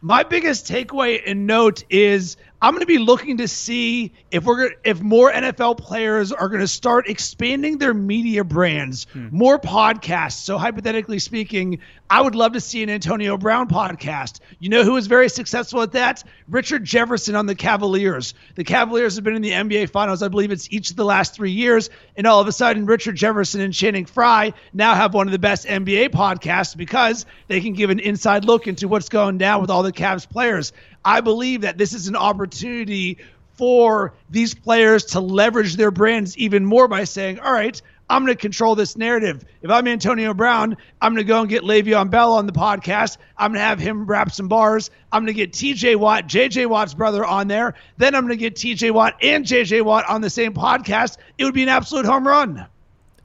My 0.00 0.22
biggest 0.22 0.66
takeaway 0.66 1.22
and 1.26 1.46
note 1.46 1.82
is 1.88 2.36
I'm 2.64 2.70
going 2.70 2.80
to 2.80 2.86
be 2.86 2.96
looking 2.96 3.36
to 3.36 3.46
see 3.46 4.14
if 4.30 4.46
we're 4.46 4.56
gonna, 4.56 4.76
if 4.84 5.02
more 5.02 5.30
NFL 5.30 5.76
players 5.76 6.32
are 6.32 6.48
going 6.48 6.62
to 6.62 6.66
start 6.66 7.10
expanding 7.10 7.76
their 7.76 7.92
media 7.92 8.42
brands, 8.42 9.06
hmm. 9.12 9.28
more 9.30 9.58
podcasts. 9.58 10.38
So 10.38 10.56
hypothetically 10.56 11.18
speaking, 11.18 11.80
I 12.08 12.22
would 12.22 12.34
love 12.34 12.54
to 12.54 12.62
see 12.62 12.82
an 12.82 12.88
Antonio 12.88 13.36
Brown 13.36 13.68
podcast. 13.68 14.40
You 14.60 14.70
know 14.70 14.82
who 14.82 14.92
was 14.92 15.08
very 15.08 15.28
successful 15.28 15.82
at 15.82 15.92
that? 15.92 16.24
Richard 16.48 16.84
Jefferson 16.84 17.34
on 17.34 17.44
the 17.44 17.54
Cavaliers. 17.54 18.32
The 18.54 18.64
Cavaliers 18.64 19.16
have 19.16 19.24
been 19.24 19.36
in 19.36 19.42
the 19.42 19.50
NBA 19.50 19.90
Finals, 19.90 20.22
I 20.22 20.28
believe 20.28 20.50
it's 20.50 20.72
each 20.72 20.90
of 20.90 20.96
the 20.96 21.04
last 21.04 21.34
three 21.34 21.50
years, 21.50 21.90
and 22.16 22.26
all 22.26 22.40
of 22.40 22.48
a 22.48 22.52
sudden 22.52 22.86
Richard 22.86 23.16
Jefferson 23.16 23.60
and 23.60 23.74
Channing 23.74 24.06
Frye 24.06 24.54
now 24.72 24.94
have 24.94 25.12
one 25.12 25.28
of 25.28 25.32
the 25.32 25.38
best 25.38 25.66
NBA 25.66 26.10
podcasts 26.10 26.74
because 26.74 27.26
they 27.48 27.60
can 27.60 27.74
give 27.74 27.90
an 27.90 28.00
inside 28.00 28.46
look 28.46 28.68
into 28.68 28.88
what's 28.88 29.10
going 29.10 29.36
down 29.36 29.60
with 29.60 29.68
all 29.68 29.82
the 29.82 29.92
Cavs 29.92 30.26
players. 30.26 30.72
I 31.04 31.20
believe 31.20 31.62
that 31.62 31.78
this 31.78 31.92
is 31.92 32.08
an 32.08 32.16
opportunity 32.16 33.18
for 33.56 34.14
these 34.30 34.54
players 34.54 35.04
to 35.06 35.20
leverage 35.20 35.76
their 35.76 35.90
brands 35.90 36.36
even 36.36 36.64
more 36.64 36.88
by 36.88 37.04
saying, 37.04 37.38
all 37.38 37.52
right, 37.52 37.80
I'm 38.08 38.24
going 38.24 38.36
to 38.36 38.40
control 38.40 38.74
this 38.74 38.96
narrative. 38.96 39.44
If 39.62 39.70
I'm 39.70 39.88
Antonio 39.88 40.34
Brown, 40.34 40.76
I'm 41.00 41.14
going 41.14 41.24
to 41.24 41.28
go 41.28 41.40
and 41.40 41.48
get 41.48 41.62
Le'Veon 41.62 42.10
Bell 42.10 42.34
on 42.34 42.46
the 42.46 42.52
podcast. 42.52 43.16
I'm 43.38 43.52
going 43.52 43.60
to 43.60 43.64
have 43.64 43.78
him 43.78 44.04
rap 44.04 44.30
some 44.30 44.48
bars. 44.48 44.90
I'm 45.10 45.24
going 45.24 45.34
to 45.34 45.46
get 45.46 45.52
TJ 45.52 45.96
Watt, 45.96 46.26
JJ 46.26 46.66
Watt's 46.66 46.94
brother 46.94 47.24
on 47.24 47.48
there. 47.48 47.74
Then 47.96 48.14
I'm 48.14 48.26
going 48.26 48.36
to 48.38 48.50
get 48.50 48.56
TJ 48.56 48.90
Watt 48.90 49.16
and 49.22 49.44
JJ 49.44 49.82
Watt 49.82 50.06
on 50.08 50.20
the 50.20 50.30
same 50.30 50.52
podcast. 50.52 51.16
It 51.38 51.44
would 51.44 51.54
be 51.54 51.62
an 51.62 51.70
absolute 51.70 52.04
home 52.04 52.26
run. 52.26 52.66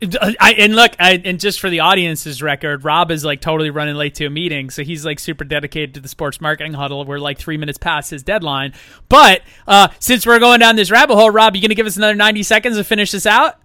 I, 0.01 0.55
and 0.57 0.75
look, 0.75 0.91
I, 0.97 1.21
and 1.25 1.39
just 1.39 1.59
for 1.59 1.69
the 1.69 1.81
audience's 1.81 2.41
record, 2.41 2.85
Rob 2.85 3.11
is 3.11 3.25
like 3.25 3.41
totally 3.41 3.69
running 3.69 3.95
late 3.95 4.15
to 4.15 4.25
a 4.25 4.29
meeting, 4.29 4.69
so 4.69 4.83
he's 4.83 5.05
like 5.05 5.19
super 5.19 5.43
dedicated 5.43 5.95
to 5.95 5.99
the 5.99 6.07
sports 6.07 6.39
marketing 6.39 6.73
huddle. 6.73 7.03
We're 7.03 7.19
like 7.19 7.37
three 7.37 7.57
minutes 7.57 7.77
past 7.77 8.11
his 8.11 8.23
deadline. 8.23 8.73
But 9.09 9.41
uh, 9.67 9.89
since 9.99 10.25
we're 10.25 10.39
going 10.39 10.61
down 10.61 10.77
this 10.77 10.89
rabbit 10.89 11.15
hole, 11.15 11.29
Rob, 11.29 11.55
you 11.55 11.61
gonna 11.61 11.75
give 11.75 11.87
us 11.87 11.97
another 11.97 12.15
ninety 12.15 12.43
seconds 12.43 12.77
to 12.77 12.83
finish 12.83 13.11
this 13.11 13.25
out? 13.25 13.57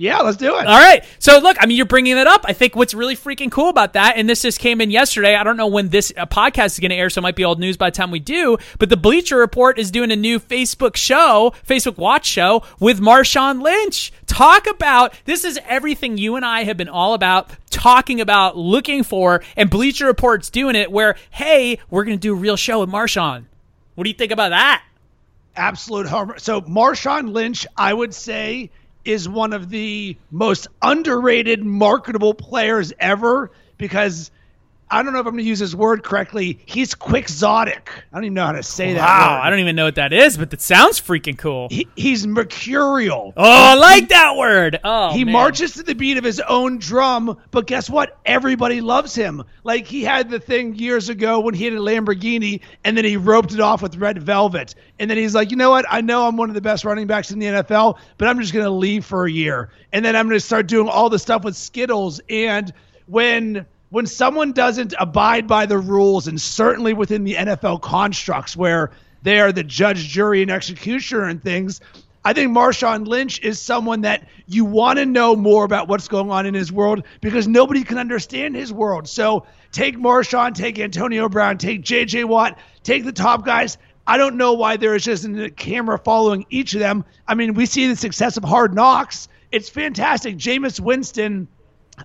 Yeah, 0.00 0.18
let's 0.18 0.36
do 0.36 0.56
it. 0.56 0.64
All 0.64 0.78
right. 0.78 1.04
So 1.18 1.40
look, 1.40 1.56
I 1.60 1.66
mean, 1.66 1.76
you're 1.76 1.84
bringing 1.84 2.16
it 2.16 2.28
up. 2.28 2.42
I 2.44 2.52
think 2.52 2.76
what's 2.76 2.94
really 2.94 3.16
freaking 3.16 3.50
cool 3.50 3.68
about 3.68 3.94
that, 3.94 4.16
and 4.16 4.28
this 4.28 4.42
just 4.42 4.60
came 4.60 4.80
in 4.80 4.92
yesterday. 4.92 5.34
I 5.34 5.42
don't 5.42 5.56
know 5.56 5.66
when 5.66 5.88
this 5.88 6.12
uh, 6.16 6.24
podcast 6.24 6.66
is 6.66 6.78
going 6.78 6.90
to 6.90 6.96
air, 6.96 7.10
so 7.10 7.18
it 7.18 7.22
might 7.22 7.34
be 7.34 7.44
old 7.44 7.58
news 7.58 7.76
by 7.76 7.90
the 7.90 7.96
time 7.96 8.12
we 8.12 8.20
do. 8.20 8.58
But 8.78 8.90
the 8.90 8.96
Bleacher 8.96 9.36
Report 9.36 9.76
is 9.76 9.90
doing 9.90 10.12
a 10.12 10.16
new 10.16 10.38
Facebook 10.38 10.94
show, 10.94 11.52
Facebook 11.66 11.98
Watch 11.98 12.26
show 12.26 12.62
with 12.78 13.00
Marshawn 13.00 13.60
Lynch. 13.60 14.12
Talk 14.26 14.68
about 14.68 15.14
this 15.24 15.44
is 15.44 15.58
everything 15.66 16.16
you 16.16 16.36
and 16.36 16.44
I 16.44 16.62
have 16.62 16.76
been 16.76 16.88
all 16.88 17.12
about 17.12 17.50
talking 17.68 18.20
about, 18.20 18.56
looking 18.56 19.02
for, 19.02 19.42
and 19.56 19.68
Bleacher 19.68 20.06
Report's 20.06 20.48
doing 20.48 20.76
it. 20.76 20.92
Where 20.92 21.16
hey, 21.32 21.80
we're 21.90 22.04
going 22.04 22.16
to 22.16 22.20
do 22.20 22.34
a 22.34 22.36
real 22.36 22.56
show 22.56 22.80
with 22.80 22.88
Marshawn. 22.88 23.46
What 23.96 24.04
do 24.04 24.10
you 24.10 24.16
think 24.16 24.30
about 24.30 24.50
that? 24.50 24.84
absolute 25.56 26.06
homer. 26.06 26.38
So 26.38 26.60
Marshawn 26.60 27.32
Lynch, 27.32 27.66
I 27.76 27.92
would 27.92 28.14
say, 28.14 28.70
is 29.08 29.26
one 29.26 29.54
of 29.54 29.70
the 29.70 30.16
most 30.30 30.68
underrated 30.82 31.64
marketable 31.64 32.34
players 32.34 32.92
ever 33.00 33.50
because 33.78 34.30
I 34.90 35.02
don't 35.02 35.12
know 35.12 35.20
if 35.20 35.26
I'm 35.26 35.32
going 35.32 35.44
to 35.44 35.48
use 35.48 35.58
his 35.58 35.76
word 35.76 36.02
correctly. 36.02 36.60
He's 36.64 36.94
quixotic. 36.94 37.90
I 38.12 38.16
don't 38.16 38.24
even 38.24 38.34
know 38.34 38.46
how 38.46 38.52
to 38.52 38.62
say 38.62 38.94
that. 38.94 39.00
Wow. 39.00 39.40
I 39.42 39.50
don't 39.50 39.58
even 39.58 39.76
know 39.76 39.84
what 39.84 39.96
that 39.96 40.12
is, 40.12 40.38
but 40.38 40.50
that 40.50 40.62
sounds 40.62 41.00
freaking 41.00 41.36
cool. 41.36 41.68
He, 41.70 41.86
he's 41.96 42.26
mercurial. 42.26 43.34
Oh, 43.36 43.42
I 43.44 43.74
like 43.74 44.08
that 44.08 44.36
word. 44.36 44.80
Oh, 44.82 45.12
he 45.12 45.24
man. 45.24 45.32
marches 45.32 45.72
to 45.72 45.82
the 45.82 45.94
beat 45.94 46.16
of 46.16 46.24
his 46.24 46.40
own 46.40 46.78
drum, 46.78 47.38
but 47.50 47.66
guess 47.66 47.90
what? 47.90 48.18
Everybody 48.24 48.80
loves 48.80 49.14
him. 49.14 49.44
Like 49.64 49.86
he 49.86 50.02
had 50.02 50.30
the 50.30 50.40
thing 50.40 50.74
years 50.74 51.08
ago 51.08 51.40
when 51.40 51.54
he 51.54 51.64
had 51.64 51.74
a 51.74 51.78
Lamborghini 51.78 52.60
and 52.84 52.96
then 52.96 53.04
he 53.04 53.16
roped 53.16 53.52
it 53.52 53.60
off 53.60 53.82
with 53.82 53.96
red 53.96 54.22
velvet. 54.22 54.74
And 54.98 55.10
then 55.10 55.18
he's 55.18 55.34
like, 55.34 55.50
you 55.50 55.56
know 55.56 55.70
what? 55.70 55.84
I 55.88 56.00
know 56.00 56.26
I'm 56.26 56.36
one 56.36 56.48
of 56.48 56.54
the 56.54 56.60
best 56.60 56.84
running 56.84 57.06
backs 57.06 57.30
in 57.30 57.38
the 57.38 57.46
NFL, 57.46 57.98
but 58.16 58.28
I'm 58.28 58.40
just 58.40 58.52
going 58.52 58.64
to 58.64 58.70
leave 58.70 59.04
for 59.04 59.26
a 59.26 59.30
year. 59.30 59.70
And 59.92 60.04
then 60.04 60.16
I'm 60.16 60.26
going 60.26 60.38
to 60.38 60.44
start 60.44 60.66
doing 60.66 60.88
all 60.88 61.10
the 61.10 61.18
stuff 61.18 61.44
with 61.44 61.56
Skittles. 61.56 62.20
And 62.28 62.72
when 63.06 63.66
when 63.90 64.06
someone 64.06 64.52
doesn't 64.52 64.94
abide 64.98 65.46
by 65.46 65.66
the 65.66 65.78
rules, 65.78 66.28
and 66.28 66.40
certainly 66.40 66.92
within 66.92 67.24
the 67.24 67.34
NFL 67.34 67.80
constructs 67.80 68.56
where 68.56 68.90
they 69.22 69.40
are 69.40 69.52
the 69.52 69.64
judge, 69.64 70.08
jury, 70.08 70.42
and 70.42 70.50
executioner 70.50 71.24
and 71.24 71.42
things, 71.42 71.80
I 72.24 72.34
think 72.34 72.54
Marshawn 72.54 73.06
Lynch 73.06 73.40
is 73.40 73.58
someone 73.58 74.02
that 74.02 74.28
you 74.46 74.64
want 74.64 74.98
to 74.98 75.06
know 75.06 75.34
more 75.34 75.64
about 75.64 75.88
what's 75.88 76.08
going 76.08 76.30
on 76.30 76.44
in 76.46 76.52
his 76.52 76.70
world 76.70 77.04
because 77.20 77.48
nobody 77.48 77.84
can 77.84 77.96
understand 77.96 78.54
his 78.54 78.72
world. 78.72 79.08
So 79.08 79.46
take 79.72 79.96
Marshawn, 79.96 80.54
take 80.54 80.78
Antonio 80.78 81.28
Brown, 81.28 81.56
take 81.56 81.82
J.J. 81.82 82.24
Watt, 82.24 82.58
take 82.82 83.04
the 83.04 83.12
top 83.12 83.46
guys. 83.46 83.78
I 84.06 84.18
don't 84.18 84.36
know 84.36 84.54
why 84.54 84.76
there 84.76 84.94
is 84.94 85.04
just 85.04 85.24
a 85.24 85.50
camera 85.50 85.98
following 85.98 86.44
each 86.50 86.74
of 86.74 86.80
them. 86.80 87.04
I 87.26 87.34
mean, 87.34 87.54
we 87.54 87.66
see 87.66 87.86
the 87.86 87.96
success 87.96 88.36
of 88.36 88.44
Hard 88.44 88.74
Knocks. 88.74 89.28
It's 89.50 89.68
fantastic. 89.68 90.36
Jameis 90.36 90.80
Winston 90.80 91.48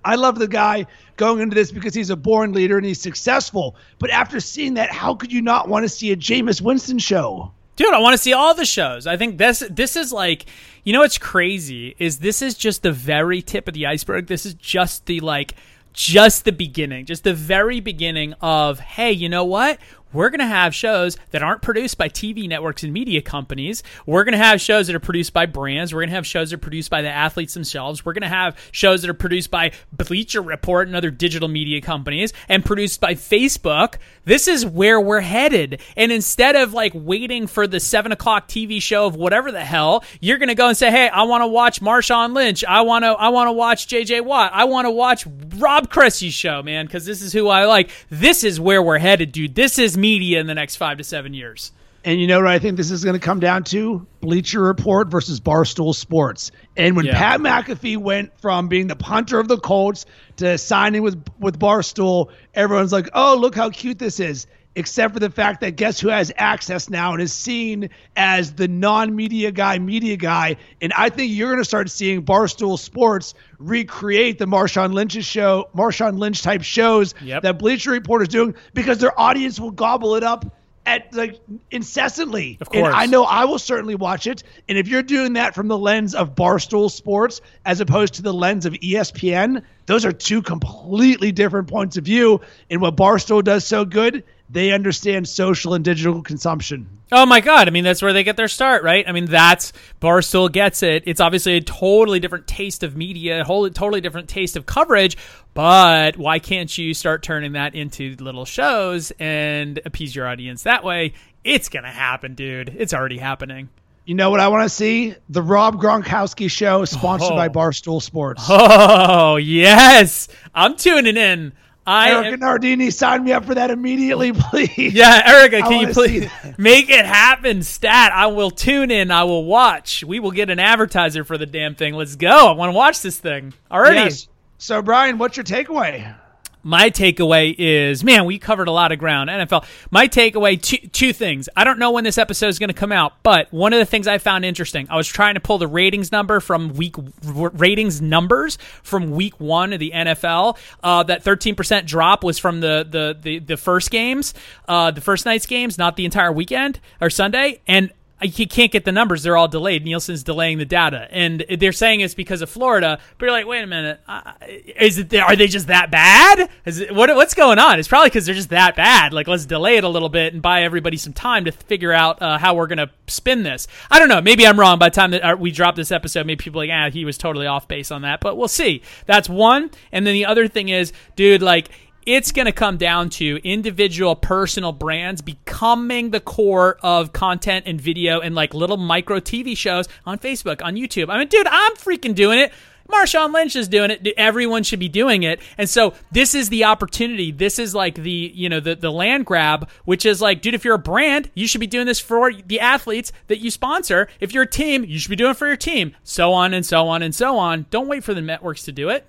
I 0.03 0.15
love 0.15 0.39
the 0.39 0.47
guy 0.47 0.85
going 1.17 1.39
into 1.41 1.55
this 1.55 1.71
because 1.71 1.93
he's 1.93 2.09
a 2.09 2.15
born 2.15 2.53
leader 2.53 2.77
and 2.77 2.85
he's 2.85 3.01
successful. 3.01 3.75
But 3.99 4.09
after 4.09 4.39
seeing 4.39 4.75
that, 4.75 4.91
how 4.91 5.15
could 5.15 5.31
you 5.31 5.41
not 5.41 5.69
want 5.69 5.83
to 5.83 5.89
see 5.89 6.11
a 6.11 6.15
Jameis 6.15 6.61
Winston 6.61 6.99
show? 6.99 7.51
Dude, 7.75 7.93
I 7.93 7.99
want 7.99 8.13
to 8.13 8.19
see 8.19 8.33
all 8.33 8.53
the 8.53 8.65
shows. 8.65 9.07
I 9.07 9.17
think 9.17 9.37
this 9.37 9.63
this 9.69 9.95
is 9.95 10.13
like, 10.13 10.45
you 10.83 10.93
know 10.93 10.99
what's 10.99 11.17
crazy 11.17 11.95
is 11.97 12.19
this 12.19 12.41
is 12.41 12.53
just 12.53 12.83
the 12.83 12.91
very 12.91 13.41
tip 13.41 13.67
of 13.67 13.73
the 13.73 13.87
iceberg. 13.87 14.27
This 14.27 14.45
is 14.45 14.53
just 14.53 15.07
the 15.07 15.19
like 15.21 15.55
just 15.91 16.45
the 16.45 16.51
beginning, 16.51 17.05
just 17.05 17.23
the 17.23 17.33
very 17.33 17.79
beginning 17.79 18.33
of, 18.41 18.79
hey, 18.79 19.11
you 19.11 19.29
know 19.29 19.45
what? 19.45 19.79
We're 20.13 20.29
going 20.29 20.39
to 20.39 20.45
have 20.45 20.73
shows 20.75 21.17
that 21.31 21.43
aren't 21.43 21.61
produced 21.61 21.97
by 21.97 22.09
TV 22.09 22.47
networks 22.47 22.83
and 22.83 22.93
media 22.93 23.21
companies. 23.21 23.83
We're 24.05 24.23
going 24.23 24.33
to 24.33 24.37
have 24.37 24.61
shows 24.61 24.87
that 24.87 24.95
are 24.95 24.99
produced 24.99 25.33
by 25.33 25.47
brands. 25.47 25.93
We're 25.93 26.01
going 26.01 26.09
to 26.09 26.15
have 26.15 26.27
shows 26.27 26.51
that 26.51 26.57
are 26.57 26.59
produced 26.59 26.89
by 26.89 27.01
the 27.01 27.09
athletes 27.09 27.53
themselves. 27.53 28.05
We're 28.05 28.13
going 28.13 28.21
to 28.21 28.27
have 28.27 28.57
shows 28.71 29.01
that 29.01 29.09
are 29.09 29.15
produced 29.15 29.51
by 29.51 29.71
Bleacher 29.91 30.41
Report 30.41 30.87
and 30.87 30.95
other 30.95 31.11
digital 31.11 31.47
media 31.47 31.81
companies 31.81 32.33
and 32.47 32.63
produced 32.63 33.01
by 33.01 33.15
Facebook. 33.15 33.95
This 34.25 34.47
is 34.47 34.65
where 34.65 35.01
we're 35.01 35.21
headed. 35.21 35.81
And 35.97 36.11
instead 36.11 36.55
of 36.55 36.73
like 36.73 36.93
waiting 36.95 37.47
for 37.47 37.67
the 37.67 37.79
seven 37.79 38.11
o'clock 38.11 38.47
TV 38.47 38.81
show 38.81 39.07
of 39.07 39.15
whatever 39.15 39.51
the 39.51 39.65
hell, 39.65 40.03
you're 40.21 40.37
going 40.37 40.49
to 40.49 40.55
go 40.55 40.67
and 40.67 40.77
say, 40.77 40.91
Hey, 40.91 41.09
I 41.09 41.23
want 41.23 41.41
to 41.41 41.47
watch 41.47 41.81
Marshawn 41.81 42.33
Lynch. 42.33 42.63
I 42.63 42.81
want 42.81 43.03
to, 43.03 43.09
I 43.09 43.29
want 43.29 43.47
to 43.47 43.53
watch 43.53 43.87
JJ 43.87 44.23
Watt. 44.25 44.51
I 44.53 44.65
want 44.65 44.85
to 44.85 44.91
watch 44.91 45.25
Rob 45.57 45.89
Cressy's 45.89 46.33
show, 46.33 46.61
man, 46.61 46.85
because 46.85 47.05
this 47.05 47.21
is 47.21 47.33
who 47.33 47.47
I 47.47 47.65
like. 47.65 47.89
This 48.09 48.43
is 48.43 48.59
where 48.59 48.81
we're 48.81 48.99
headed, 48.99 49.31
dude. 49.31 49.55
This 49.55 49.79
is 49.79 49.97
media 50.03 50.39
in 50.41 50.47
the 50.47 50.53
next 50.53 50.75
five 50.75 50.97
to 50.97 51.03
seven 51.03 51.33
years. 51.33 51.71
And 52.05 52.19
you 52.19 52.27
know 52.27 52.39
what 52.39 52.49
I 52.49 52.59
think 52.59 52.75
this 52.75 52.91
is 52.91 53.05
going 53.05 53.17
to 53.17 53.25
come 53.25 53.39
down 53.39 53.63
to? 53.65 54.05
Bleacher 54.19 54.59
Report 54.61 55.07
versus 55.07 55.39
Barstool 55.39 55.95
Sports. 55.95 56.51
And 56.75 56.97
when 56.97 57.05
Yeah. 57.05 57.17
Pat 57.17 57.39
McAfee 57.39 57.95
went 57.97 58.37
from 58.41 58.67
being 58.67 58.87
the 58.87 58.95
punter 58.97 59.39
of 59.39 59.47
the 59.47 59.57
Colts 59.57 60.05
to 60.37 60.57
signing 60.57 61.01
with 61.01 61.23
with 61.39 61.57
Barstool, 61.59 62.29
everyone's 62.53 62.91
like, 62.91 63.09
"Oh, 63.13 63.37
look 63.39 63.55
how 63.55 63.69
cute 63.69 63.99
this 63.99 64.19
is." 64.19 64.47
Except 64.75 65.13
for 65.13 65.19
the 65.19 65.29
fact 65.29 65.61
that 65.61 65.71
guess 65.75 65.99
who 65.99 66.07
has 66.09 66.31
access 66.37 66.89
now 66.89 67.13
and 67.13 67.21
is 67.21 67.31
seen 67.31 67.89
as 68.15 68.53
the 68.53 68.67
non-media 68.67 69.51
guy, 69.51 69.77
media 69.79 70.17
guy. 70.17 70.55
And 70.81 70.91
I 70.93 71.09
think 71.09 71.31
you're 71.31 71.49
going 71.49 71.59
to 71.61 71.65
start 71.65 71.89
seeing 71.89 72.23
Barstool 72.23 72.79
Sports 72.79 73.33
recreate 73.59 74.39
the 74.39 74.45
Marshawn 74.45 74.93
Lynch's 74.93 75.25
show, 75.25 75.69
Marshawn 75.75 76.17
Lynch 76.17 76.41
type 76.41 76.63
shows 76.63 77.13
Yep. 77.21 77.43
that 77.43 77.59
Bleacher 77.59 77.91
Report 77.91 78.21
is 78.23 78.27
doing 78.29 78.55
because 78.73 78.97
their 78.97 79.17
audience 79.19 79.59
will 79.59 79.71
gobble 79.71 80.15
it 80.15 80.23
up 80.23 80.45
at 80.85 81.13
like 81.13 81.39
incessantly. 81.71 82.57
Of 82.59 82.67
And 82.73 82.83
course. 82.83 82.93
I 82.95 83.05
know 83.05 83.23
I 83.23 83.45
will 83.45 83.59
certainly 83.59 83.95
watch 83.95 84.27
it. 84.27 84.43
And 84.67 84.77
if 84.77 84.87
you're 84.87 85.03
doing 85.03 85.33
that 85.33 85.55
from 85.55 85.67
the 85.67 85.77
lens 85.77 86.13
of 86.15 86.35
Barstool 86.35 86.91
Sports 86.91 87.41
as 87.65 87.79
opposed 87.79 88.15
to 88.15 88.21
the 88.21 88.33
lens 88.33 88.65
of 88.65 88.73
ESPN, 88.73 89.63
those 89.85 90.05
are 90.05 90.11
two 90.11 90.41
completely 90.41 91.31
different 91.31 91.67
points 91.67 91.95
of 91.97 92.03
view. 92.05 92.41
And 92.69 92.81
what 92.81 92.95
Barstool 92.97 93.43
does 93.43 93.65
so 93.65 93.85
good, 93.85 94.23
they 94.53 94.71
understand 94.71 95.27
social 95.27 95.73
and 95.73 95.83
digital 95.83 96.21
consumption. 96.21 96.87
Oh 97.11 97.25
my 97.25 97.41
god! 97.41 97.67
I 97.67 97.71
mean, 97.71 97.83
that's 97.83 98.01
where 98.01 98.13
they 98.13 98.23
get 98.23 98.37
their 98.37 98.47
start, 98.47 98.83
right? 98.83 99.03
I 99.07 99.11
mean, 99.11 99.25
that's 99.25 99.73
Barstool 100.01 100.51
gets 100.51 100.81
it. 100.83 101.03
It's 101.05 101.19
obviously 101.19 101.57
a 101.57 101.61
totally 101.61 102.19
different 102.19 102.47
taste 102.47 102.81
of 102.83 102.95
media, 102.95 103.41
a 103.41 103.43
whole 103.43 103.69
totally 103.69 103.99
different 103.99 104.29
taste 104.29 104.55
of 104.55 104.65
coverage. 104.65 105.17
But 105.53 106.17
why 106.17 106.39
can't 106.39 106.75
you 106.77 106.93
start 106.93 107.21
turning 107.23 107.51
that 107.51 107.75
into 107.75 108.15
little 108.19 108.45
shows 108.45 109.11
and 109.19 109.79
appease 109.85 110.15
your 110.15 110.27
audience 110.27 110.63
that 110.63 110.83
way? 110.83 111.13
It's 111.43 111.67
gonna 111.69 111.91
happen, 111.91 112.35
dude. 112.35 112.69
It's 112.77 112.93
already 112.93 113.17
happening. 113.17 113.69
You 114.05 114.15
know 114.15 114.29
what 114.29 114.39
I 114.39 114.49
want 114.49 114.63
to 114.63 114.69
see? 114.69 115.15
The 115.29 115.41
Rob 115.41 115.81
Gronkowski 115.81 116.49
show 116.51 116.83
sponsored 116.85 117.31
Oh. 117.33 117.35
by 117.35 117.49
Barstool 117.49 118.01
Sports. 118.01 118.43
Oh 118.49 119.37
yes, 119.37 120.27
I'm 120.53 120.75
tuning 120.75 121.17
in. 121.17 121.53
I 121.85 122.11
Erica 122.11 122.33
am- 122.33 122.39
Nardini, 122.39 122.91
sign 122.91 123.23
me 123.23 123.33
up 123.33 123.45
for 123.45 123.55
that 123.55 123.69
immediately, 123.69 124.31
please. 124.35 124.93
Yeah, 124.93 125.21
Erica, 125.25 125.61
can 125.61 125.87
you 125.87 125.93
please 125.93 126.29
make 126.57 126.89
it 126.89 127.05
happen? 127.05 127.63
Stat, 127.63 128.11
I 128.13 128.27
will 128.27 128.51
tune 128.51 128.89
in. 128.91 129.11
I 129.11 129.23
will 129.23 129.43
watch. 129.45 130.03
We 130.03 130.19
will 130.19 130.31
get 130.31 130.49
an 130.49 130.59
advertiser 130.59 131.23
for 131.23 131.37
the 131.37 131.45
damn 131.45 131.75
thing. 131.75 131.93
Let's 131.93 132.15
go. 132.15 132.47
I 132.47 132.51
want 132.51 132.71
to 132.71 132.75
watch 132.75 133.01
this 133.01 133.17
thing 133.19 133.53
already. 133.71 133.97
Yes. 133.97 134.27
So, 134.57 134.81
Brian, 134.81 135.17
what's 135.17 135.35
your 135.35 135.43
takeaway? 135.43 136.15
My 136.63 136.89
takeaway 136.89 137.53
is, 137.57 138.03
man, 138.03 138.23
we 138.25 138.39
covered 138.39 138.69
a 138.69 138.71
lot 138.71 138.93
of 138.93 138.99
ground. 138.99 139.29
NFL. 139.29 139.65
My 139.91 140.07
takeaway, 140.07 140.59
two, 140.61 140.77
two 140.87 141.11
things. 141.11 141.49
I 141.57 141.65
don't 141.65 141.77
know 141.77 141.91
when 141.91 142.05
this 142.05 142.17
episode 142.17 142.47
is 142.47 142.57
going 142.57 142.69
to 142.69 142.73
come 142.73 142.93
out, 142.93 143.21
but 143.21 143.51
one 143.51 143.73
of 143.73 143.79
the 143.79 143.85
things 143.85 144.07
I 144.07 144.17
found 144.17 144.45
interesting, 144.45 144.87
I 144.89 144.95
was 144.95 145.07
trying 145.07 145.33
to 145.33 145.41
pull 145.41 145.57
the 145.57 145.67
ratings 145.67 146.11
number 146.11 146.39
from 146.39 146.69
week 146.73 146.95
ratings 147.23 148.01
numbers 148.01 148.57
from 148.81 149.11
week 149.11 149.39
one 149.39 149.73
of 149.73 149.79
the 149.79 149.91
NFL. 149.93 150.57
Uh, 150.81 151.03
that 151.03 151.23
13% 151.23 151.85
drop 151.85 152.23
was 152.23 152.39
from 152.39 152.61
the 152.61 152.87
the 152.89 153.17
the, 153.21 153.39
the 153.39 153.57
first 153.57 153.91
games, 153.91 154.33
uh, 154.67 154.91
the 154.91 155.01
first 155.01 155.25
night's 155.25 155.45
games, 155.45 155.77
not 155.77 155.97
the 155.97 156.05
entire 156.05 156.31
weekend 156.31 156.79
or 157.01 157.09
Sunday, 157.09 157.61
and. 157.67 157.91
You 158.23 158.47
can't 158.47 158.71
get 158.71 158.85
the 158.85 158.91
numbers; 158.91 159.23
they're 159.23 159.37
all 159.37 159.47
delayed. 159.47 159.83
Nielsen's 159.83 160.23
delaying 160.23 160.57
the 160.57 160.65
data, 160.65 161.07
and 161.11 161.45
they're 161.59 161.71
saying 161.71 162.01
it's 162.01 162.13
because 162.13 162.41
of 162.41 162.49
Florida. 162.49 162.99
But 163.17 163.25
you're 163.25 163.31
like, 163.31 163.45
wait 163.45 163.63
a 163.63 163.67
minute, 163.67 163.99
uh, 164.07 164.33
is 164.77 164.97
it? 164.97 165.13
Are 165.13 165.35
they 165.35 165.47
just 165.47 165.67
that 165.67 165.91
bad? 165.91 166.49
Is 166.65 166.79
it, 166.79 166.93
what, 166.93 167.13
what's 167.15 167.33
going 167.33 167.59
on? 167.59 167.79
It's 167.79 167.87
probably 167.87 168.09
because 168.09 168.25
they're 168.25 168.35
just 168.35 168.49
that 168.49 168.75
bad. 168.75 169.13
Like, 169.13 169.27
let's 169.27 169.45
delay 169.45 169.77
it 169.77 169.83
a 169.83 169.89
little 169.89 170.09
bit 170.09 170.33
and 170.33 170.41
buy 170.41 170.63
everybody 170.63 170.97
some 170.97 171.13
time 171.13 171.45
to 171.45 171.51
figure 171.51 171.91
out 171.91 172.21
uh, 172.21 172.37
how 172.37 172.55
we're 172.55 172.67
gonna 172.67 172.91
spin 173.07 173.43
this. 173.43 173.67
I 173.91 173.99
don't 173.99 174.09
know. 174.09 174.21
Maybe 174.21 174.47
I'm 174.47 174.59
wrong. 174.59 174.79
By 174.79 174.89
the 174.89 174.95
time 174.95 175.11
that 175.11 175.23
uh, 175.23 175.35
we 175.35 175.51
drop 175.51 175.75
this 175.75 175.91
episode, 175.91 176.25
maybe 176.25 176.43
people 176.43 176.61
are 176.61 176.65
like, 176.65 176.73
ah, 176.73 176.89
he 176.91 177.05
was 177.05 177.17
totally 177.17 177.47
off 177.47 177.67
base 177.67 177.91
on 177.91 178.03
that. 178.03 178.21
But 178.21 178.37
we'll 178.37 178.47
see. 178.47 178.81
That's 179.05 179.29
one. 179.29 179.71
And 179.91 180.07
then 180.07 180.13
the 180.13 180.25
other 180.25 180.47
thing 180.47 180.69
is, 180.69 180.93
dude, 181.15 181.41
like 181.41 181.69
it's 182.05 182.31
going 182.31 182.45
to 182.45 182.51
come 182.51 182.77
down 182.77 183.09
to 183.09 183.39
individual 183.43 184.15
personal 184.15 184.71
brands 184.71 185.21
becoming 185.21 186.11
the 186.11 186.19
core 186.19 186.77
of 186.81 187.13
content 187.13 187.65
and 187.67 187.79
video 187.79 188.19
and 188.19 188.35
like 188.35 188.53
little 188.53 188.77
micro 188.77 189.19
TV 189.19 189.55
shows 189.55 189.87
on 190.05 190.19
Facebook, 190.19 190.63
on 190.63 190.75
YouTube. 190.75 191.09
I 191.09 191.19
mean, 191.19 191.27
dude, 191.27 191.47
I'm 191.47 191.73
freaking 191.75 192.15
doing 192.15 192.39
it. 192.39 192.51
Marshawn 192.89 193.33
Lynch 193.33 193.55
is 193.55 193.67
doing 193.67 193.91
it. 193.91 194.05
Everyone 194.17 194.63
should 194.63 194.79
be 194.79 194.89
doing 194.89 195.23
it. 195.23 195.39
And 195.57 195.69
so 195.69 195.93
this 196.11 196.35
is 196.35 196.49
the 196.49 196.65
opportunity. 196.65 197.31
This 197.31 197.57
is 197.57 197.73
like 197.73 197.95
the, 197.95 198.31
you 198.35 198.49
know, 198.49 198.59
the, 198.59 198.75
the 198.75 198.91
land 198.91 199.25
grab, 199.25 199.69
which 199.85 200.05
is 200.05 200.21
like, 200.21 200.41
dude, 200.41 200.53
if 200.53 200.65
you're 200.65 200.75
a 200.75 200.79
brand, 200.79 201.31
you 201.33 201.47
should 201.47 201.61
be 201.61 201.67
doing 201.67 201.87
this 201.87 201.99
for 201.99 202.33
the 202.33 202.59
athletes 202.59 203.11
that 203.27 203.39
you 203.39 203.49
sponsor. 203.51 204.09
If 204.19 204.33
you're 204.33 204.43
a 204.43 204.49
team, 204.49 204.83
you 204.83 204.99
should 204.99 205.09
be 205.09 205.15
doing 205.15 205.31
it 205.31 205.37
for 205.37 205.47
your 205.47 205.57
team. 205.57 205.95
So 206.03 206.33
on 206.33 206.53
and 206.53 206.65
so 206.65 206.87
on 206.87 207.01
and 207.01 207.15
so 207.15 207.37
on. 207.37 207.65
Don't 207.69 207.87
wait 207.87 208.03
for 208.03 208.13
the 208.13 208.21
networks 208.21 208.63
to 208.63 208.71
do 208.71 208.89
it. 208.89 209.07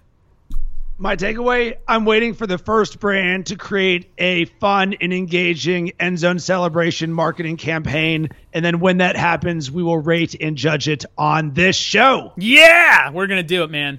My 0.97 1.17
takeaway 1.17 1.79
I'm 1.89 2.05
waiting 2.05 2.35
for 2.35 2.47
the 2.47 2.57
first 2.57 3.01
brand 3.01 3.47
to 3.47 3.57
create 3.57 4.13
a 4.17 4.45
fun 4.45 4.95
and 5.01 5.13
engaging 5.13 5.91
end 5.99 6.21
zone 6.21 6.39
celebration 6.39 7.13
marketing 7.13 7.57
campaign. 7.57 8.29
And 8.53 8.65
then 8.65 8.79
when 8.79 8.99
that 8.99 9.17
happens, 9.17 9.73
we 9.73 9.83
will 9.83 9.99
rate 9.99 10.37
and 10.41 10.57
judge 10.57 10.87
it 10.87 11.05
on 11.19 11.53
this 11.53 11.75
show. 11.75 12.33
Yeah, 12.37 13.11
we're 13.11 13.27
going 13.27 13.43
to 13.43 13.47
do 13.47 13.65
it, 13.65 13.73
man. 13.73 13.99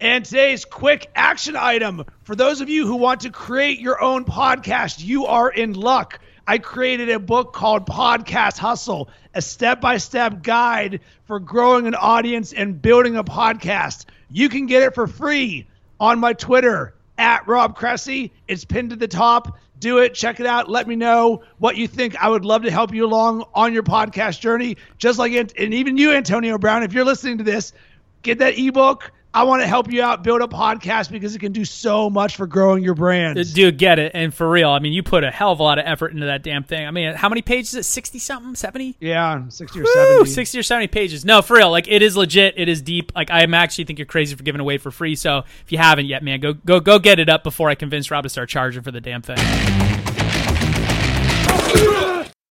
And 0.00 0.24
today's 0.24 0.64
quick 0.64 1.10
action 1.16 1.56
item 1.56 2.04
for 2.22 2.36
those 2.36 2.60
of 2.60 2.68
you 2.68 2.86
who 2.86 2.94
want 2.94 3.22
to 3.22 3.30
create 3.30 3.80
your 3.80 4.00
own 4.00 4.24
podcast, 4.24 5.04
you 5.04 5.26
are 5.26 5.50
in 5.50 5.72
luck. 5.72 6.20
I 6.46 6.58
created 6.58 7.10
a 7.10 7.18
book 7.18 7.52
called 7.52 7.86
Podcast 7.86 8.58
Hustle, 8.58 9.08
a 9.34 9.42
step 9.42 9.80
by 9.80 9.96
step 9.96 10.44
guide 10.44 11.00
for 11.24 11.40
growing 11.40 11.88
an 11.88 11.96
audience 11.96 12.52
and 12.52 12.80
building 12.80 13.16
a 13.16 13.24
podcast. 13.24 14.04
You 14.30 14.48
can 14.48 14.66
get 14.66 14.84
it 14.84 14.94
for 14.94 15.08
free 15.08 15.66
on 16.00 16.18
my 16.18 16.32
Twitter 16.32 16.94
at 17.18 17.46
Rob 17.46 17.76
Cressy. 17.76 18.32
It's 18.48 18.64
pinned 18.64 18.90
to 18.90 18.96
the 18.96 19.08
top. 19.08 19.58
Do 19.80 19.98
it, 19.98 20.14
check 20.14 20.40
it 20.40 20.46
out. 20.46 20.70
Let 20.70 20.88
me 20.88 20.96
know 20.96 21.42
what 21.58 21.76
you 21.76 21.86
think. 21.88 22.16
I 22.22 22.28
would 22.28 22.44
love 22.44 22.62
to 22.62 22.70
help 22.70 22.94
you 22.94 23.04
along 23.04 23.44
on 23.54 23.74
your 23.74 23.82
podcast 23.82 24.40
journey. 24.40 24.76
Just 24.98 25.18
like, 25.18 25.32
and 25.32 25.52
even 25.58 25.96
you, 25.96 26.12
Antonio 26.12 26.58
Brown, 26.58 26.82
if 26.82 26.92
you're 26.92 27.04
listening 27.04 27.38
to 27.38 27.44
this, 27.44 27.72
get 28.22 28.38
that 28.38 28.58
ebook. 28.58 29.12
I 29.34 29.42
want 29.42 29.62
to 29.62 29.66
help 29.66 29.90
you 29.90 30.00
out 30.00 30.22
build 30.22 30.42
a 30.42 30.46
podcast 30.46 31.10
because 31.10 31.34
it 31.34 31.40
can 31.40 31.50
do 31.50 31.64
so 31.64 32.08
much 32.08 32.36
for 32.36 32.46
growing 32.46 32.84
your 32.84 32.94
brands. 32.94 33.40
Uh, 33.50 33.52
dude, 33.52 33.78
get 33.78 33.98
it. 33.98 34.12
And 34.14 34.32
for 34.32 34.48
real, 34.48 34.70
I 34.70 34.78
mean, 34.78 34.92
you 34.92 35.02
put 35.02 35.24
a 35.24 35.30
hell 35.32 35.50
of 35.50 35.58
a 35.58 35.62
lot 35.64 35.80
of 35.80 35.84
effort 35.88 36.12
into 36.12 36.26
that 36.26 36.44
damn 36.44 36.62
thing. 36.62 36.86
I 36.86 36.92
mean, 36.92 37.14
how 37.14 37.28
many 37.28 37.42
pages 37.42 37.74
is 37.74 37.80
it? 37.80 37.82
60 37.82 38.20
something? 38.20 38.54
70? 38.54 38.96
Yeah, 39.00 39.48
60 39.48 39.80
or 39.80 39.82
Woo, 39.82 39.90
70. 39.92 40.30
60 40.30 40.58
or 40.60 40.62
70 40.62 40.86
pages. 40.86 41.24
No, 41.24 41.42
for 41.42 41.56
real. 41.56 41.72
Like, 41.72 41.88
it 41.88 42.00
is 42.00 42.16
legit. 42.16 42.54
It 42.56 42.68
is 42.68 42.80
deep. 42.80 43.10
Like, 43.16 43.32
I 43.32 43.42
am 43.42 43.54
actually 43.54 43.86
think 43.86 43.98
you're 43.98 44.06
crazy 44.06 44.36
for 44.36 44.44
giving 44.44 44.60
away 44.60 44.78
for 44.78 44.92
free. 44.92 45.16
So 45.16 45.38
if 45.64 45.72
you 45.72 45.78
haven't 45.78 46.06
yet, 46.06 46.22
man, 46.22 46.38
go 46.38 46.52
go 46.52 46.78
go 46.78 47.00
get 47.00 47.18
it 47.18 47.28
up 47.28 47.42
before 47.42 47.68
I 47.68 47.74
convince 47.74 48.12
Rob 48.12 48.22
to 48.22 48.28
start 48.28 48.48
charging 48.48 48.84
for 48.84 48.92
the 48.92 49.00
damn 49.00 49.20
thing. 49.20 49.38